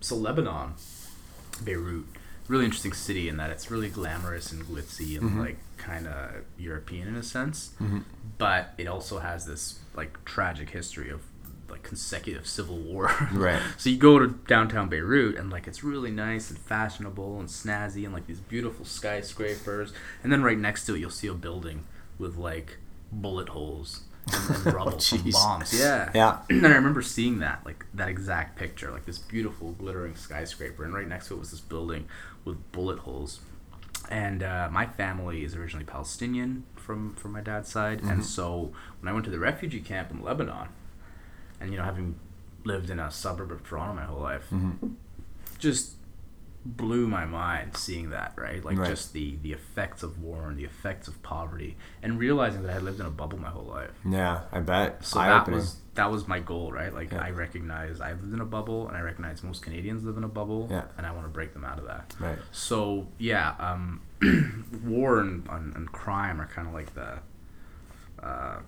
[0.00, 0.74] So Lebanon,
[1.64, 2.06] Beirut,
[2.46, 7.08] really interesting city in that it's really glamorous and glitzy and like kind of European
[7.08, 7.72] in a sense,
[8.38, 11.22] but it also has this like tragic history of
[11.68, 13.10] like consecutive civil war.
[13.32, 13.60] Right.
[13.76, 18.04] so you go to downtown Beirut and like it's really nice and fashionable and snazzy
[18.04, 21.84] and like these beautiful skyscrapers, and then right next to it you'll see a building
[22.18, 22.78] with like
[23.12, 24.02] bullet holes
[24.32, 25.78] and, and rubble from bombs.
[25.78, 26.10] Yeah.
[26.14, 26.38] Yeah.
[26.48, 30.94] And I remember seeing that, like that exact picture, like this beautiful glittering skyscraper, and
[30.94, 32.06] right next to it was this building
[32.44, 33.40] with bullet holes.
[34.08, 39.08] And uh, my family is originally Palestinian from from my dad's side, and so when
[39.08, 40.68] I went to the refugee camp in Lebanon,
[41.60, 42.16] and you know having
[42.64, 44.52] lived in a suburb of Toronto my whole life,
[45.58, 45.94] just
[46.64, 48.88] blew my mind seeing that right like Right.
[48.90, 52.74] just the the effects of war and the effects of poverty and realizing that i
[52.74, 55.02] had lived in a bubble my whole life Yeah, I bet.
[55.04, 56.94] so that was that was my goal, right?
[56.94, 57.20] Like Yeah.
[57.22, 60.28] I recognize I lived in a bubble, and I recognize most Canadians live in a
[60.28, 60.84] bubble, Yeah.
[60.96, 62.14] and I want to break them out of that.
[62.20, 62.38] Right.
[62.52, 64.00] So yeah, um,
[64.84, 67.18] war and, and, and crime are kind of like the
[68.22, 68.60] uh,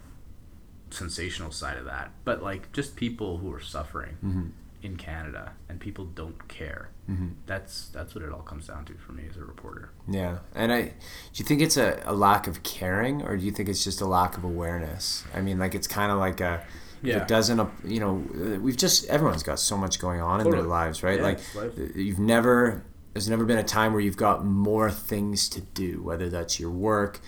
[0.91, 4.47] sensational side of that, but like just people who are suffering Mm-hmm.
[4.83, 6.91] In Canada, and people don't care.
[7.09, 7.29] Mm-hmm.
[7.47, 9.91] That's that's what it all comes down to for me as a reporter.
[10.09, 10.91] Yeah, and I, do
[11.35, 14.07] you think it's a, a lack of caring, or do you think it's just a
[14.07, 15.25] lack of awareness?
[15.35, 16.65] I mean, like it's kind of like a,
[17.03, 17.23] Yeah.
[17.23, 18.15] it doesn't, you know,
[18.61, 21.19] we've just everyone's got so much going on in their lives, right?
[21.19, 21.73] Yeah, like life.
[21.97, 26.29] you've never, there's never been a time where you've got more things to do, whether
[26.29, 27.21] that's your work,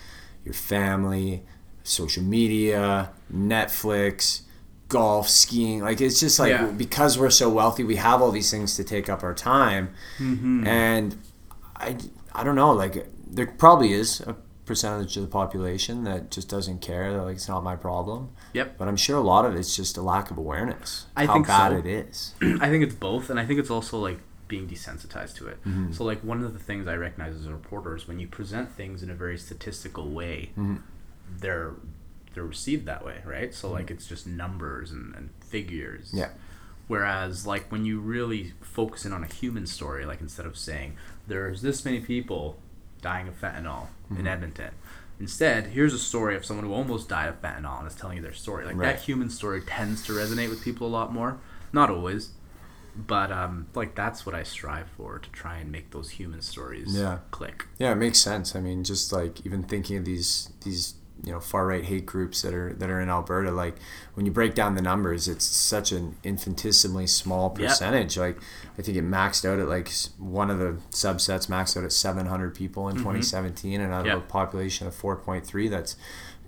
[0.43, 1.43] your family,
[1.83, 4.41] social media, Netflix.
[4.95, 6.65] Golf, skiing, like it's just like Yeah.
[6.85, 9.85] because we're so wealthy, we have all these things to take up our time,
[10.19, 10.65] Mm-hmm.
[10.67, 11.07] and
[11.75, 11.97] I,
[12.33, 12.95] I don't know like
[13.37, 14.33] there probably is a
[14.65, 18.77] percentage of the population that just doesn't care that like it's not my problem Yep.
[18.79, 21.45] but i'm sure a lot of it's just a lack of awareness I how think
[21.47, 21.77] bad so.
[21.77, 22.33] it is
[22.65, 25.57] I think it's both, and I think it's also like being desensitized to it.
[25.63, 25.91] Mm-hmm.
[25.95, 28.67] So, like one of the things I recognize as a reporter is when you present
[28.79, 30.77] things in a very statistical way, Mm-hmm.
[31.43, 31.71] they're
[32.35, 33.53] they're received that way, right?
[33.53, 36.11] So, like it's just numbers and, and figures.
[36.13, 36.29] Yeah.
[36.87, 40.95] Whereas, like when you really focus in on a human story, like instead of saying
[41.27, 42.57] there's this many people
[43.01, 44.19] dying of fentanyl Mm-hmm.
[44.19, 44.71] in Edmonton,
[45.19, 48.21] Instead, here's a story of someone who almost died of fentanyl and is telling you
[48.21, 48.65] their story.
[48.65, 48.95] Like Right.
[48.97, 51.37] that human story tends to resonate with people a lot more.
[51.71, 52.31] Not always,
[52.95, 56.95] but um, like that's what I strive for to try and make those human stories
[56.95, 57.19] Yeah.
[57.31, 57.65] click.
[57.79, 58.55] Yeah, it makes sense.
[58.55, 62.41] I mean, just like even thinking of these these you know far right hate groups
[62.41, 63.75] that are that are in Alberta, like
[64.13, 67.69] when you break down the numbers, it's such an infinitesimally small Yep.
[67.69, 68.17] percentage.
[68.17, 68.37] Like
[68.77, 72.53] I think it maxed out at like one of the subsets maxed out at 700
[72.53, 73.03] people in mm-hmm.
[73.03, 74.17] 2017, and out of Yep.
[74.17, 75.95] a population of 4.3, that's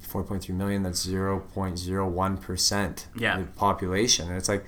[0.07, 0.83] 4.3 million.
[0.83, 3.37] That's 0.01 percent Yeah.
[3.39, 4.65] of the population, and it's like.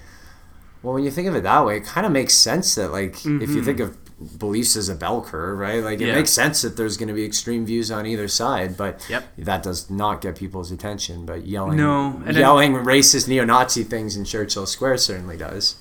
[0.81, 3.15] Well, when you think of it that way, it kind of makes sense that, like,
[3.15, 3.63] if you mm-hmm.
[3.63, 3.97] think of
[4.37, 5.83] beliefs as a bell curve, right?
[5.83, 6.07] Like, it.
[6.07, 6.15] Yeah.
[6.15, 9.23] makes sense that there's going to be extreme views on either side, but Yep.
[9.39, 11.25] that does not get people's attention.
[11.25, 15.75] But yelling, No, and yelling racist neo-Nazi things in Churchill Square certainly does.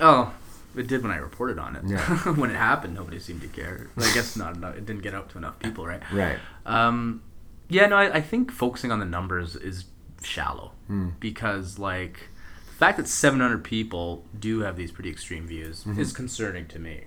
[0.00, 0.34] Oh,
[0.76, 1.82] it did when I reported on it.
[1.86, 2.00] Yeah.
[2.34, 3.88] when it happened, nobody seemed to care.
[3.96, 4.76] I guess not enough.
[4.76, 6.02] It didn't get out to enough people, right?
[6.12, 6.38] Right.
[6.66, 7.22] Um,
[7.68, 9.84] yeah, no, I, I think focusing on the numbers is
[10.22, 11.10] shallow Hmm.
[11.20, 12.28] because, like,
[12.66, 16.00] the fact that 700 people do have these pretty extreme views Mm-hmm.
[16.00, 17.04] is concerning to me.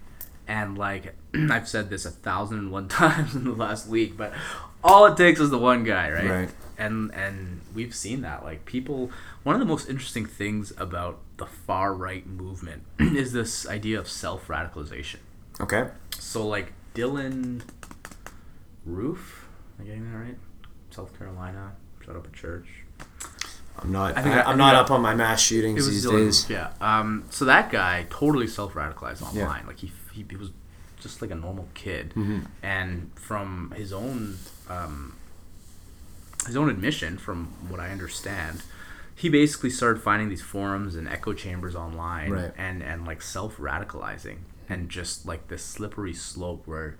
[0.50, 1.16] And, like,
[1.50, 4.34] I've said this a thousand and one times in the last week, but
[4.84, 6.30] all it takes is the one guy, right?
[6.30, 6.50] Right.
[6.78, 8.44] And and we've seen that.
[8.44, 9.12] Like, people,
[9.44, 14.10] one of the most interesting things about the far right movement is this idea of
[14.10, 15.18] self radicalization.
[15.60, 15.90] Okay.
[16.18, 17.62] So like Dylann
[18.86, 19.48] Roof,
[19.78, 20.38] am I getting that right?
[20.92, 21.74] South Carolina,
[22.04, 22.68] shut up a church.
[23.82, 24.18] I'm not.
[24.18, 26.50] I think I, am not up on my mass shootings these Dylan days.
[26.50, 26.72] Yeah.
[26.82, 29.62] Um, so that guy totally self radicalized online.
[29.62, 29.68] Yeah.
[29.68, 30.52] Like he, he he was
[31.00, 32.40] just like a normal kid, Mm-hmm.
[32.62, 34.38] and from his own
[34.70, 35.16] um,
[36.46, 38.62] his own admission, from what I understand.
[39.16, 42.52] He basically started finding these forums and echo chambers online, Right.
[42.58, 44.38] and and like self radicalizing,
[44.70, 46.96] and just like this slippery slope where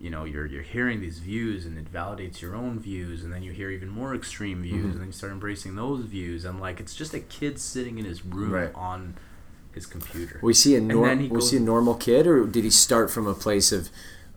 [0.00, 3.42] you know you're you're hearing these views and it validates your own views and then
[3.42, 4.90] you hear even more extreme views Mm-hmm.
[4.92, 8.06] and then you start embracing those views and like it's just a kid sitting in
[8.06, 8.70] his room Right.
[8.74, 9.16] on
[9.72, 10.38] his computer.
[10.42, 13.10] We see a nor- he we goes- see a normal kid, or did he start
[13.10, 13.90] from a place of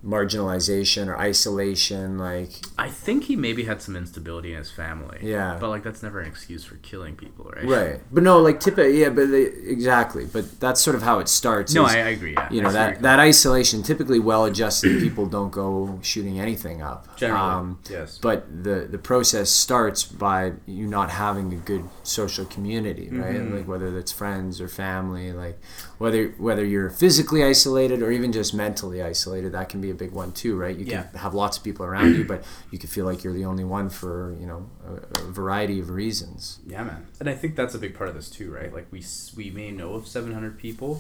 [0.06, 2.18] marginalization or isolation?
[2.18, 5.58] Like, i think he maybe had some instability in his family Yeah.
[5.60, 8.00] but like that's never an excuse for killing people right right?
[8.12, 10.26] But no, like typically, yeah, but they, exactly.
[10.26, 11.74] But that's sort of how it starts.
[11.74, 14.20] no is- I, I agree yeah you know I see where that that isolation typically
[14.20, 18.18] well-adjusted people don't go shooting anything up Um, Generally, yes.
[18.22, 23.56] but the the process starts by you not having a good social community right Mm-hmm.
[23.58, 25.60] like whether that's friends or family like
[26.04, 30.12] whether whether you're physically isolated or even just mentally isolated that can be a big
[30.12, 31.18] one too right you can Yeah.
[31.26, 33.88] have lots of people around you but you can feel like you're the only one
[33.90, 37.02] for you know a, a variety of reasons Yeah, man.
[37.20, 38.72] And I think that's a big part of this too, right?
[38.78, 39.02] Like we
[39.40, 40.92] we may know of 700 people,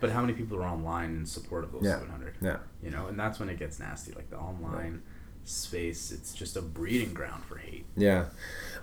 [0.00, 2.10] but how many people are online in support of those Mm-hmm.
[2.10, 2.16] Yeah.
[2.16, 2.34] 700?
[2.48, 4.10] yeah You know, and that's when it gets nasty.
[4.18, 5.02] Like the online
[5.44, 7.86] space, it's just a breeding ground for hate.
[7.96, 8.22] Yeah.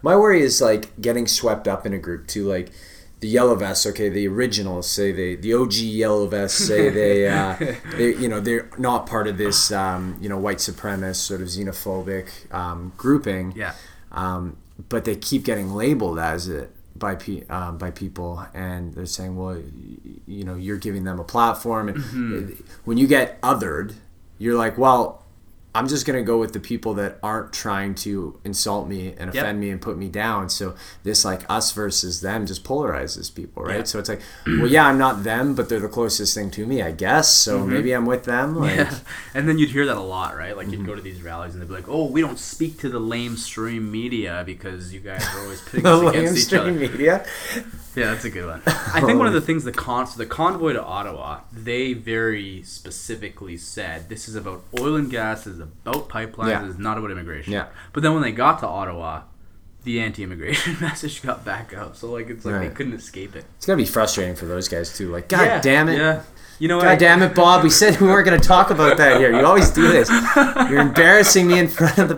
[0.02, 2.46] My worry is like getting swept up in a group too.
[2.48, 2.70] Like
[3.20, 7.56] the yellow vests, okay, the originals say they, the OG yellow vests say they, uh,
[7.96, 11.48] they, you know, they're not part of this, um, you know, white supremacist sort of
[11.48, 13.54] xenophobic um, grouping.
[13.56, 13.74] Yeah.
[14.12, 14.58] Um,
[14.90, 19.36] but they keep getting labeled as it by pe- um, by people, and they're saying,
[19.36, 19.62] well, y-
[20.28, 22.64] you know, you're giving them a platform, and Mm-hmm.
[22.86, 23.96] when you get othered,
[24.38, 25.24] you're like, well.
[25.78, 29.44] I'm just gonna go with the people that aren't trying to insult me and Yep.
[29.44, 30.50] offend me and put me down.
[30.50, 33.78] So this like us versus them just polarizes people, right?
[33.78, 33.84] Yeah.
[33.84, 36.82] So it's like, well, yeah, I'm not them, but they're the closest thing to me,
[36.82, 37.32] I guess.
[37.34, 38.56] So maybe I'm with them.
[38.64, 38.94] Like, Mm-hmm.
[38.94, 39.00] Yeah.
[39.36, 40.56] And then you'd hear that a lot, right?
[40.58, 42.90] Like you'd go to these rallies and they'd be like, "Oh, we don't speak to
[42.90, 47.26] the lamestream media because you guys are always pitting us against each other." media.
[47.98, 48.62] Yeah, that's a good one.
[48.68, 52.62] I think one of the things the con so the convoy to Ottawa, they very
[52.64, 56.62] specifically said this is about oil and gas, this is about pipelines, Yeah.
[56.62, 57.54] this is not about immigration.
[57.54, 57.68] Yeah.
[57.94, 59.24] But then when they got to Ottawa,
[59.84, 61.96] the anti-immigration message got back up.
[61.96, 63.46] So like it's like they couldn't escape it.
[63.58, 65.12] It's gotta be frustrating for those guys too.
[65.12, 65.98] Like, God damn it.
[65.98, 66.22] Yeah.
[66.60, 66.84] You know what?
[66.86, 67.64] God damn it, Bob.
[67.64, 69.32] We said we weren't going to talk about that here.
[69.32, 70.10] You always do this.
[70.70, 72.16] You're embarrassing me in front of the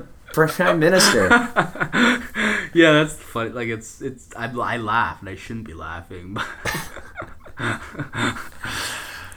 [0.48, 1.30] prime minister.
[2.72, 3.50] Yeah, that's funny.
[3.50, 6.38] Like it's it's I, I laugh and I shouldn't be laughing.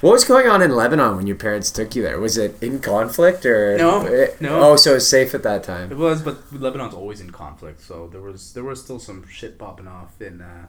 [0.01, 2.19] What was going on in Lebanon when your parents took you there?
[2.19, 4.61] Was it in conflict or No, Eh, no.
[4.73, 5.93] Oh, so it was safe at that time.
[5.93, 9.59] it was, but Lebanon's always in conflict, so there was there was still some shit
[9.61, 10.67] popping off in uh,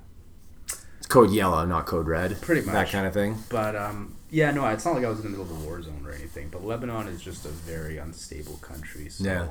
[1.00, 2.40] It's code yellow, not code red.
[2.42, 3.40] Pretty much That kind of thing.
[3.50, 5.82] But um, yeah, no, it's not like I was in the middle of a war
[5.82, 6.50] zone or anything.
[6.50, 9.10] But Lebanon is just a very unstable country.
[9.10, 9.48] So Yeah.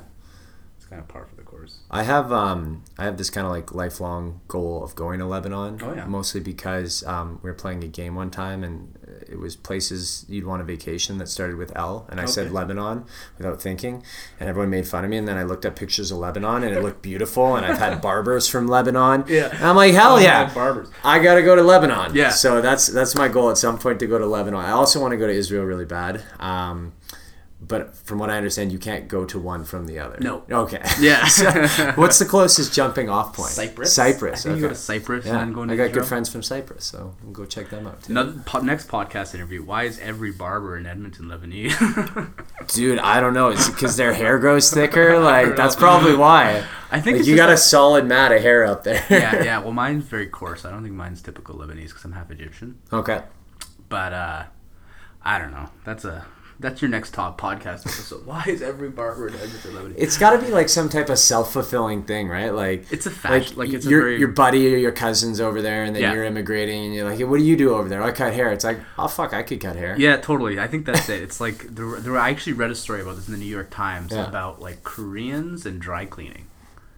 [0.93, 1.79] Kind of par for the course.
[1.89, 5.79] I have um I have this kind of like lifelong goal of going to Lebanon.
[5.83, 6.05] Oh, yeah.
[6.05, 8.97] Mostly because um, we were playing a game one time and
[9.29, 13.05] it was places you'd want a vacation that started with L and I said Lebanon
[13.37, 14.03] without thinking
[14.39, 16.75] and everyone made fun of me and then I looked up pictures of Lebanon and
[16.75, 19.25] it looked beautiful and I've had barbers from Lebanon.
[19.27, 19.49] Yeah.
[19.53, 20.53] And I'm like hell Oh, yeah.
[20.53, 20.89] barbers.
[21.03, 22.13] I gotta go to Lebanon.
[22.15, 22.29] Yeah.
[22.29, 24.59] So that's that's my goal at some point to go to Lebanon.
[24.59, 26.21] I also want to go to Israel really bad.
[26.39, 26.93] Um,
[27.73, 30.19] but from what I understand, you can't go to one from the other.
[30.19, 30.43] No.
[30.49, 30.79] Okay.
[30.99, 31.27] Yeah.
[31.33, 33.49] So, what's the closest jumping off point?
[33.49, 33.93] Cyprus.
[33.93, 34.41] Cyprus.
[34.45, 34.75] I think you go okay.
[34.75, 35.41] to Cyprus Yeah.
[35.41, 38.11] and go I got good friends from Cyprus, so we'll go check them out too.
[38.11, 39.63] Another po- next podcast interview.
[39.63, 41.73] Why is every barber in Edmonton Lebanese?
[42.67, 43.49] Dude, I don't know.
[43.49, 45.19] It's because their hair grows thicker.
[45.23, 46.63] Like that's probably why.
[46.91, 49.03] I think Like you got a solid mat of hair up there.
[49.09, 49.59] yeah, yeah.
[49.59, 50.65] Well, mine's very coarse.
[50.65, 52.77] I don't think mine's typical Lebanese because I'm half Egyptian.
[52.91, 53.21] Okay.
[53.89, 54.43] But uh,
[55.23, 55.69] I don't know.
[55.85, 56.25] That's a
[56.59, 58.25] that's your next top podcast episode.
[58.25, 59.95] Why is every barber in Edmonton Lebanese?
[59.97, 62.49] It's got to be like some type of self-fulfilling thing, right?
[62.53, 63.57] Like It's a fact.
[63.57, 66.13] like, it's a your very- your buddy or your cousins over there, and then Yeah.
[66.13, 68.51] you're immigrating, and you're like, hey, "What do you do over there?" I cut hair.
[68.51, 69.95] It's like, oh fuck, I could cut hair.
[69.97, 70.59] Yeah, totally.
[70.59, 71.21] I think that's it.
[71.21, 72.17] It's like there, there.
[72.17, 74.27] I actually read a story about this in the New York Times Yeah.
[74.27, 76.45] about like Koreans and dry cleaning.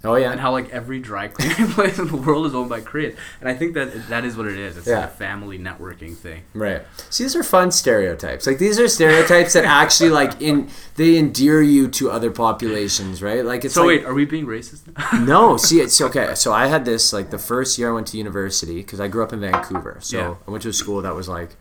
[0.06, 0.32] Oh yeah.
[0.32, 3.50] and how like every dry cleaning place in the world is owned by Koreans, And
[3.50, 4.78] I think that that is what it is.
[4.78, 5.00] It's Yeah.
[5.02, 6.44] like a family networking thing.
[6.54, 6.84] Right.
[7.10, 8.46] See, these are fun stereotypes.
[8.48, 13.44] Like these are stereotypes that actually like in they endear you to other populations, right?
[13.44, 14.82] Like it's So like wait, are we being racist?
[15.28, 15.58] no.
[15.58, 16.36] See, it's okay.
[16.36, 19.24] So I had this like the first year I went to university because I grew
[19.24, 19.98] up in Vancouver.
[20.02, 20.36] So Yeah.
[20.48, 21.56] I went to a school that was like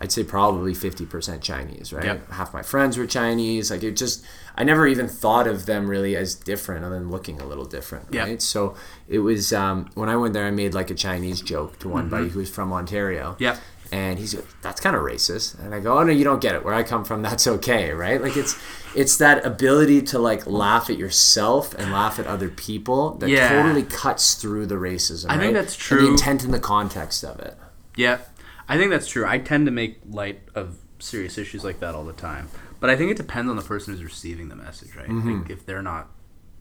[0.00, 2.04] I'd say probably fifty percent Chinese, right?
[2.04, 2.30] Yep.
[2.32, 3.70] Half my friends were Chinese.
[3.70, 4.24] Like it just
[4.54, 8.12] I never even thought of them really as different, other than looking a little different,
[8.12, 8.26] Yep.
[8.26, 8.42] right?
[8.42, 8.74] So
[9.08, 12.02] it was um, when I went there, I made like a Chinese joke to one
[12.04, 12.10] Mm-hmm.
[12.10, 13.36] buddy who was from Ontario.
[13.38, 13.56] Yeah.
[13.92, 15.58] And he's like, that's kind of racist.
[15.64, 16.64] And I go, oh no, you don't get it.
[16.64, 18.20] Where I come from, that's okay, right?
[18.20, 18.58] Like it's
[18.96, 23.48] it's that ability to like laugh at yourself and laugh at other people that Yeah.
[23.48, 25.26] totally cuts through the racism.
[25.30, 25.54] I think right?
[25.54, 26.02] that's And true.
[26.02, 27.56] the intent and the context of it.
[27.94, 28.18] yeah,
[28.68, 29.26] I think that's true.
[29.26, 32.48] I tend to make light of serious issues like that all the time.
[32.80, 35.08] But I think it depends on the person who's receiving the message, right?
[35.08, 35.42] Mm-hmm.
[35.42, 36.08] Like if they're not,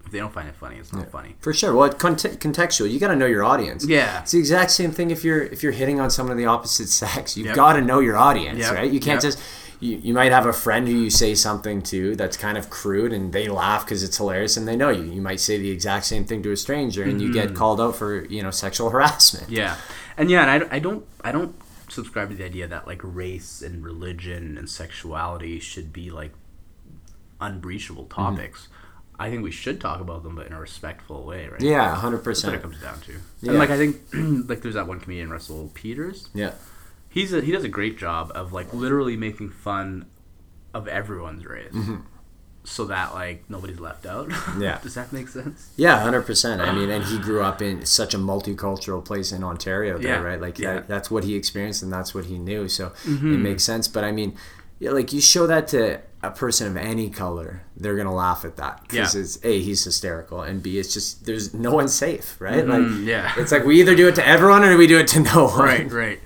[0.05, 1.35] if they don't find it funny, it's not funny.
[1.39, 1.73] For sure.
[1.75, 2.89] Well, cont- contextual.
[2.91, 3.85] You got to know your audience.
[3.85, 4.21] Yeah.
[4.21, 6.87] It's the exact same thing if you're if you're hitting on someone of the opposite
[6.89, 7.35] sex.
[7.35, 7.55] You've Yep.
[7.55, 8.73] got to know your audience, Yep.
[8.73, 8.91] right?
[8.91, 9.33] You can't Yep.
[9.33, 9.39] just.
[9.81, 13.11] You, you might have a friend who you say something to that's kind of crude
[13.11, 15.03] and they laugh because it's hilarious and they know you.
[15.03, 17.47] You might say the exact same thing to a stranger and you Mm-hmm.
[17.49, 19.49] get called out for you know sexual harassment.
[19.49, 19.75] Yeah,
[20.17, 21.53] and yeah, and I, I don't I don't
[21.95, 26.31] subscribe to the idea that like race and religion and sexuality should be like
[27.41, 28.35] unbreachable Mm-hmm.
[28.35, 28.67] topics.
[29.17, 31.61] I think we should talk about them, but in a respectful way, right?
[31.61, 33.13] Yeah, hundred That's what it comes down to.
[33.41, 33.51] Yeah.
[33.51, 33.97] And like I think
[34.49, 36.29] like there's that one comedian Russell Peters.
[36.33, 36.51] Yeah,
[37.09, 40.05] He's a, he does a great job of like literally making fun
[40.73, 41.73] of everyone's race.
[42.66, 44.30] So that like nobody's left out.
[44.30, 44.61] Mm-hmm.
[44.66, 44.80] Yeah.
[44.82, 45.70] Does that make sense?
[45.78, 46.61] yeah, hundred percent.
[46.61, 50.22] I mean, and he grew up in such a multicultural place in Ontario, there, Yeah,
[50.22, 50.41] right?
[50.41, 50.74] Like yeah.
[50.76, 52.68] that, that's what he experienced and that's what he knew.
[52.68, 53.34] So Mm-hmm.
[53.36, 53.88] it makes sense.
[53.88, 54.36] But I mean,
[54.80, 58.55] yeah, like you show that to a person of any color, they're gonna laugh at
[58.57, 59.22] that because Yeah.
[59.22, 62.68] it's a he's hysterical and b it's just there's no one safe, right?
[62.68, 63.32] Like Mm, yeah.
[63.38, 65.59] it's like we either do it to everyone or we do it to no one.
[65.59, 66.20] right, right.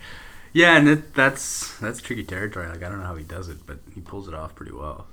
[0.53, 2.67] Yeah, and it, that's that's tricky territory.
[2.69, 5.07] Like I don't know how he does it, but he pulls it off pretty well.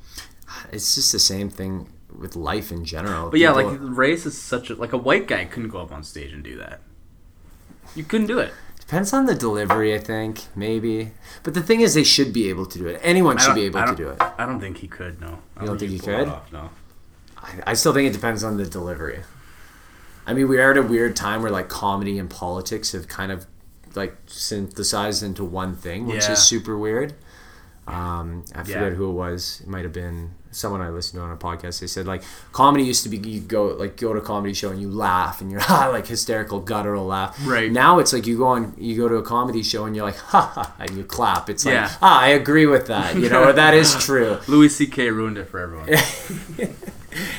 [0.72, 3.30] It's just the same thing with life in general.
[3.30, 6.02] But yeah, like race is such a like a white guy couldn't go up on
[6.02, 6.80] stage and do that.
[7.94, 8.52] You couldn't do it.
[8.80, 11.10] Depends on the delivery, I think, maybe.
[11.42, 13.00] But the thing is, they should be able to do it.
[13.02, 14.22] Anyone should be able to don't- it.
[14.38, 15.20] I don't think he could.
[15.20, 15.38] No.
[15.56, 16.28] I You don't think he'd he could?
[16.28, 16.70] off, no.
[17.38, 19.20] I, I still think it depends on the delivery.
[20.24, 23.32] I mean, we are at a weird time where like comedy and politics have kind
[23.32, 23.46] of
[23.96, 26.32] like synthesized into one thing, which Yeah.
[26.32, 27.14] is super weird.
[27.88, 28.90] Um, I forget Yeah.
[28.90, 29.60] who it was.
[29.62, 31.80] It might have been someone I listened to on a podcast.
[31.80, 32.22] They said like
[32.52, 35.40] comedy used to be you go like go to a comedy show and you laugh
[35.40, 37.38] and you're like hysterical guttural laugh.
[37.46, 37.70] Right.
[37.70, 40.16] now, it's like you go on you go to a comedy show and you're like
[40.16, 41.48] ha ha and you clap.
[41.48, 41.92] It's like Yeah.
[42.02, 43.14] ah I agree with that.
[43.16, 44.38] You know that is true.
[44.48, 45.10] Louis C.K.
[45.10, 45.88] ruined it for everyone.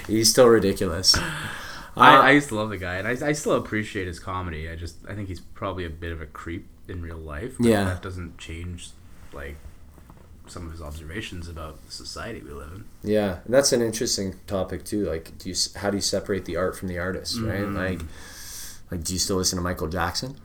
[0.07, 1.15] He's still ridiculous.
[1.15, 4.69] I, Uh, I used to love the guy, and I, I still appreciate his comedy.
[4.69, 7.55] I just I think he's probably a bit of a creep in real life.
[7.59, 7.83] but Yeah.
[7.85, 8.91] that doesn't change
[9.33, 9.57] like
[10.51, 12.85] some of his observations about the society we live in.
[13.03, 15.05] Yeah, and that's an interesting topic too.
[15.05, 17.61] Like, do you how do you separate the art from the artist, right?
[17.61, 17.75] Mm-hmm.
[17.77, 17.99] Like,
[18.91, 20.35] like do you still listen to Michael Jackson?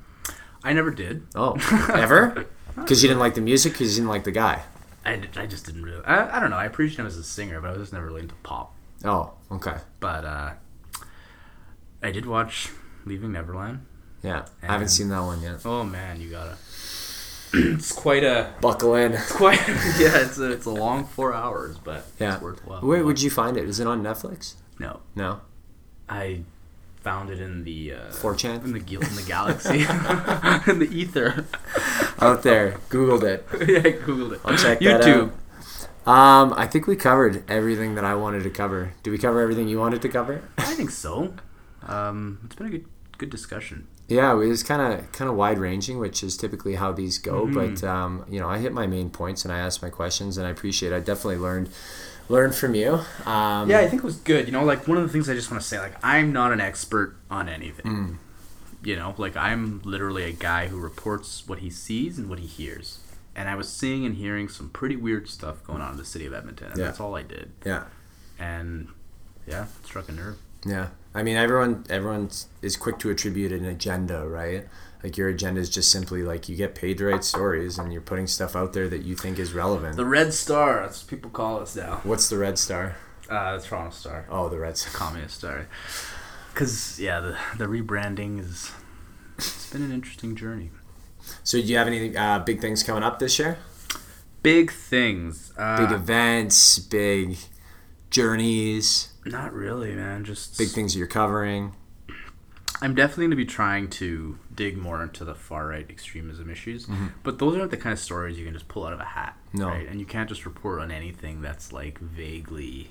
[0.64, 1.26] I never did.
[1.34, 1.55] Oh,
[1.94, 2.46] ever?
[2.76, 4.62] Because you didn't like the music, because you didn't like the guy.
[5.05, 6.05] I, I just didn't really.
[6.05, 6.57] I, I don't know.
[6.57, 8.74] I appreciate him as a singer, but I was just never really into pop.
[9.05, 10.53] Oh, okay, But uh,
[12.03, 12.70] I did watch
[13.05, 13.84] Leaving Neverland.
[14.22, 14.46] yeah.
[14.62, 15.61] I haven't seen that one yet.
[15.64, 16.57] Oh man, you gotta.
[17.53, 19.12] It's quite a Buckle in.
[19.12, 20.18] It's quite yeah.
[20.24, 22.34] It's a it's a long four hours, but Yeah.
[22.34, 22.80] it's worthwhile.
[22.80, 23.68] Where would you find it?
[23.68, 24.55] Is it on Netflix?
[24.78, 25.40] No, No.
[26.09, 26.42] I
[27.03, 28.64] found it in the uh, 4chan?
[28.64, 29.80] in the in the galaxy,
[30.70, 31.46] in the ether.
[32.20, 33.44] Out there, Googled it.
[33.68, 34.40] yeah, I googled it.
[34.44, 35.32] I'll check that YouTube.
[35.32, 35.38] out.
[36.05, 38.92] Um, I think we covered everything that I wanted to cover.
[39.03, 40.42] Do we cover everything you wanted to cover?
[40.59, 41.34] I think so.
[41.86, 42.86] Um, it's been a good
[43.18, 43.86] good discussion.
[44.09, 47.46] Yeah, it was kind of kind of wide ranging, which is typically how these go.
[47.46, 50.46] But um, you know, I hit my main points and I asked my questions, and
[50.46, 50.92] I appreciate.
[50.92, 50.96] It.
[50.96, 51.70] I definitely learned
[52.28, 53.00] learned from you.
[53.26, 54.46] Um, Yeah, I think it was good.
[54.46, 56.53] You know, like one of the things I just want to say, like I'm not
[56.53, 58.18] an expert on anything.
[58.84, 62.46] You know, like I'm literally a guy who reports what he sees and what he
[62.46, 62.98] hears.
[63.34, 66.26] And I was seeing and hearing some pretty weird stuff going on in the city
[66.26, 66.86] of Edmonton, and Yeah.
[66.86, 67.53] that's all I did.
[67.64, 67.84] yeah,
[68.38, 68.88] And
[69.46, 70.36] yeah, it struck a nerve.
[70.66, 70.88] yeah.
[71.14, 72.30] I mean, everyone everyone
[72.62, 74.66] is quick to attribute an agenda, right?
[75.02, 78.00] Like your agenda is just simply like you get paid to write stories, and you're
[78.02, 79.96] putting stuff out there that you think is relevant.
[79.96, 82.00] The Red Star, that's what people call us now.
[82.04, 82.96] What's the red star?
[83.28, 84.92] Uh, the Toronto Star, Oh, the red star.
[84.92, 85.66] Communist Star.
[86.52, 88.70] Because yeah, the the rebranding is
[89.38, 90.70] it's been an interesting journey.
[91.44, 93.58] So, do you have any uh, big things coming up this year?
[94.42, 95.52] Big things.
[95.56, 97.38] Uh, Big events, big
[98.10, 100.24] journeys, Not really, man.
[100.24, 101.74] Just big things you're covering.
[102.80, 106.86] I'm definitely going to be trying to dig more into the far right extremism issues,
[106.86, 107.08] mm-hmm.
[107.22, 109.36] but those aren't the kind of stories you can just pull out of a hat,
[109.52, 109.68] No.
[109.68, 109.86] right?
[109.86, 112.90] And you can't just report on anything that's like vaguely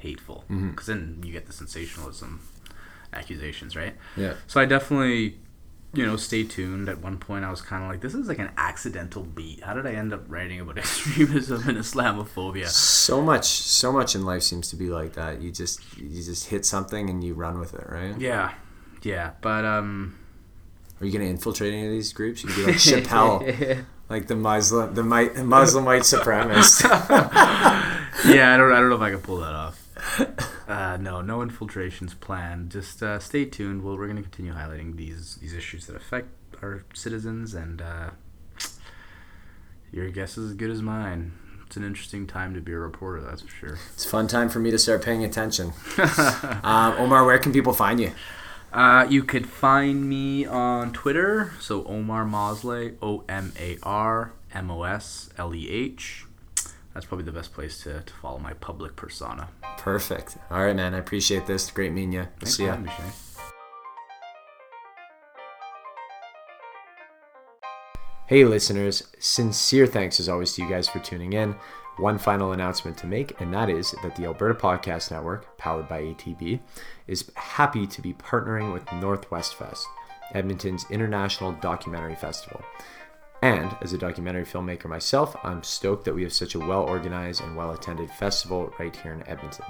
[0.00, 0.70] hateful, mm-hmm.
[0.70, 2.40] because then you get the sensationalism
[3.12, 3.94] accusations, right?
[4.16, 4.34] Yeah.
[4.48, 5.38] So I definitely,
[5.94, 6.88] you know, stay tuned.
[6.88, 9.62] At one point, I was kind of like, this is like an accidental beat.
[9.62, 12.66] How did I end up writing about extremism and Islamophobia?
[12.66, 15.40] So much, so much in life seems to be like that.
[15.40, 18.18] You just, you just hit something and you run with it, right?
[18.18, 18.52] Yeah,
[19.02, 20.18] yeah, but um.
[21.00, 22.42] Are you gonna infiltrate any of these groups?
[22.42, 26.82] You could be like Chappelle, like the Muslim, the Muslim white supremacist.
[28.28, 30.57] yeah, I don't, I don't know if I can pull that off.
[30.68, 32.70] Uh, no, no infiltrations planned.
[32.70, 33.82] Just uh, stay tuned.
[33.82, 36.28] Well, we're going to continue highlighting these these issues that affect
[36.62, 38.10] our citizens, and uh,
[39.90, 41.32] your guess is as good as mine.
[41.66, 43.78] It's an interesting time to be a reporter, that's for sure.
[43.92, 45.72] it's a fun time for me to start paying attention.
[46.62, 48.12] um, Omar, where can people find you?
[48.72, 51.52] Uh, you could find me on Twitter.
[51.60, 56.24] So Omar Mosleh, O M A R M O S L E H.
[56.98, 59.48] That's probably the best place to, to follow my public persona.
[59.76, 60.36] Perfect.
[60.50, 60.94] All right, man.
[60.94, 61.70] I appreciate this.
[61.70, 62.26] Great meeting you.
[62.40, 62.70] We'll see for ya.
[62.70, 63.04] having me, Shay.
[68.26, 71.54] Hey, listeners, sincere thanks as always to you guys for tuning in.
[71.98, 76.02] One final announcement to make, and that is that the Alberta Podcast Network, powered by
[76.02, 76.58] ATB,
[77.06, 79.86] is happy to be partnering with Northwest Fest,
[80.34, 82.60] Edmonton's international documentary festival.
[83.42, 87.40] And as a documentary filmmaker myself, I'm stoked that we have such a well organized
[87.40, 89.66] and well attended festival right here in Edmonton.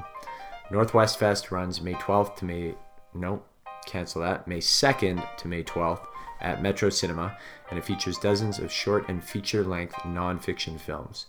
[0.70, 2.74] Northwest Fest runs May 12th to May,
[3.14, 3.42] no,
[3.86, 6.06] cancel that, May 2nd to May 12th
[6.40, 7.36] at Metro Cinema,
[7.70, 11.26] and it features dozens of short and feature length nonfiction films.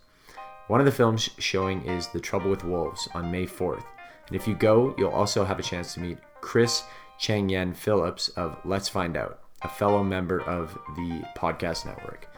[0.68, 3.86] One of the films showing is The Trouble with Wolves on May 4th.
[4.28, 6.84] And if you go, you'll also have a chance to meet Chris
[7.18, 12.29] Chang Yen Phillips of Let's Find Out, a fellow member of the podcast network.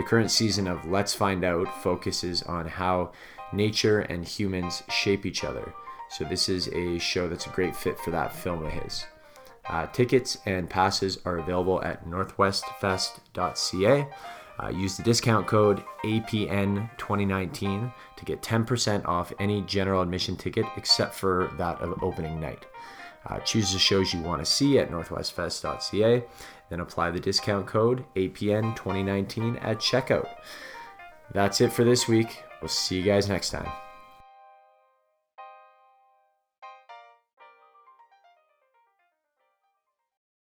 [0.00, 3.12] The current season of Let's Find Out focuses on how
[3.52, 5.74] nature and humans shape each other.
[6.08, 9.04] So, this is a show that's a great fit for that film of his.
[9.68, 14.08] Uh, tickets and passes are available at northwestfest.ca.
[14.58, 21.14] Uh, use the discount code APN2019 to get 10% off any general admission ticket except
[21.14, 22.64] for that of opening night.
[23.26, 26.24] Uh, choose the shows you want to see at northwestfest.ca,
[26.70, 30.28] then apply the discount code APN2019 at checkout.
[31.32, 32.42] That's it for this week.
[32.62, 33.68] We'll see you guys next time.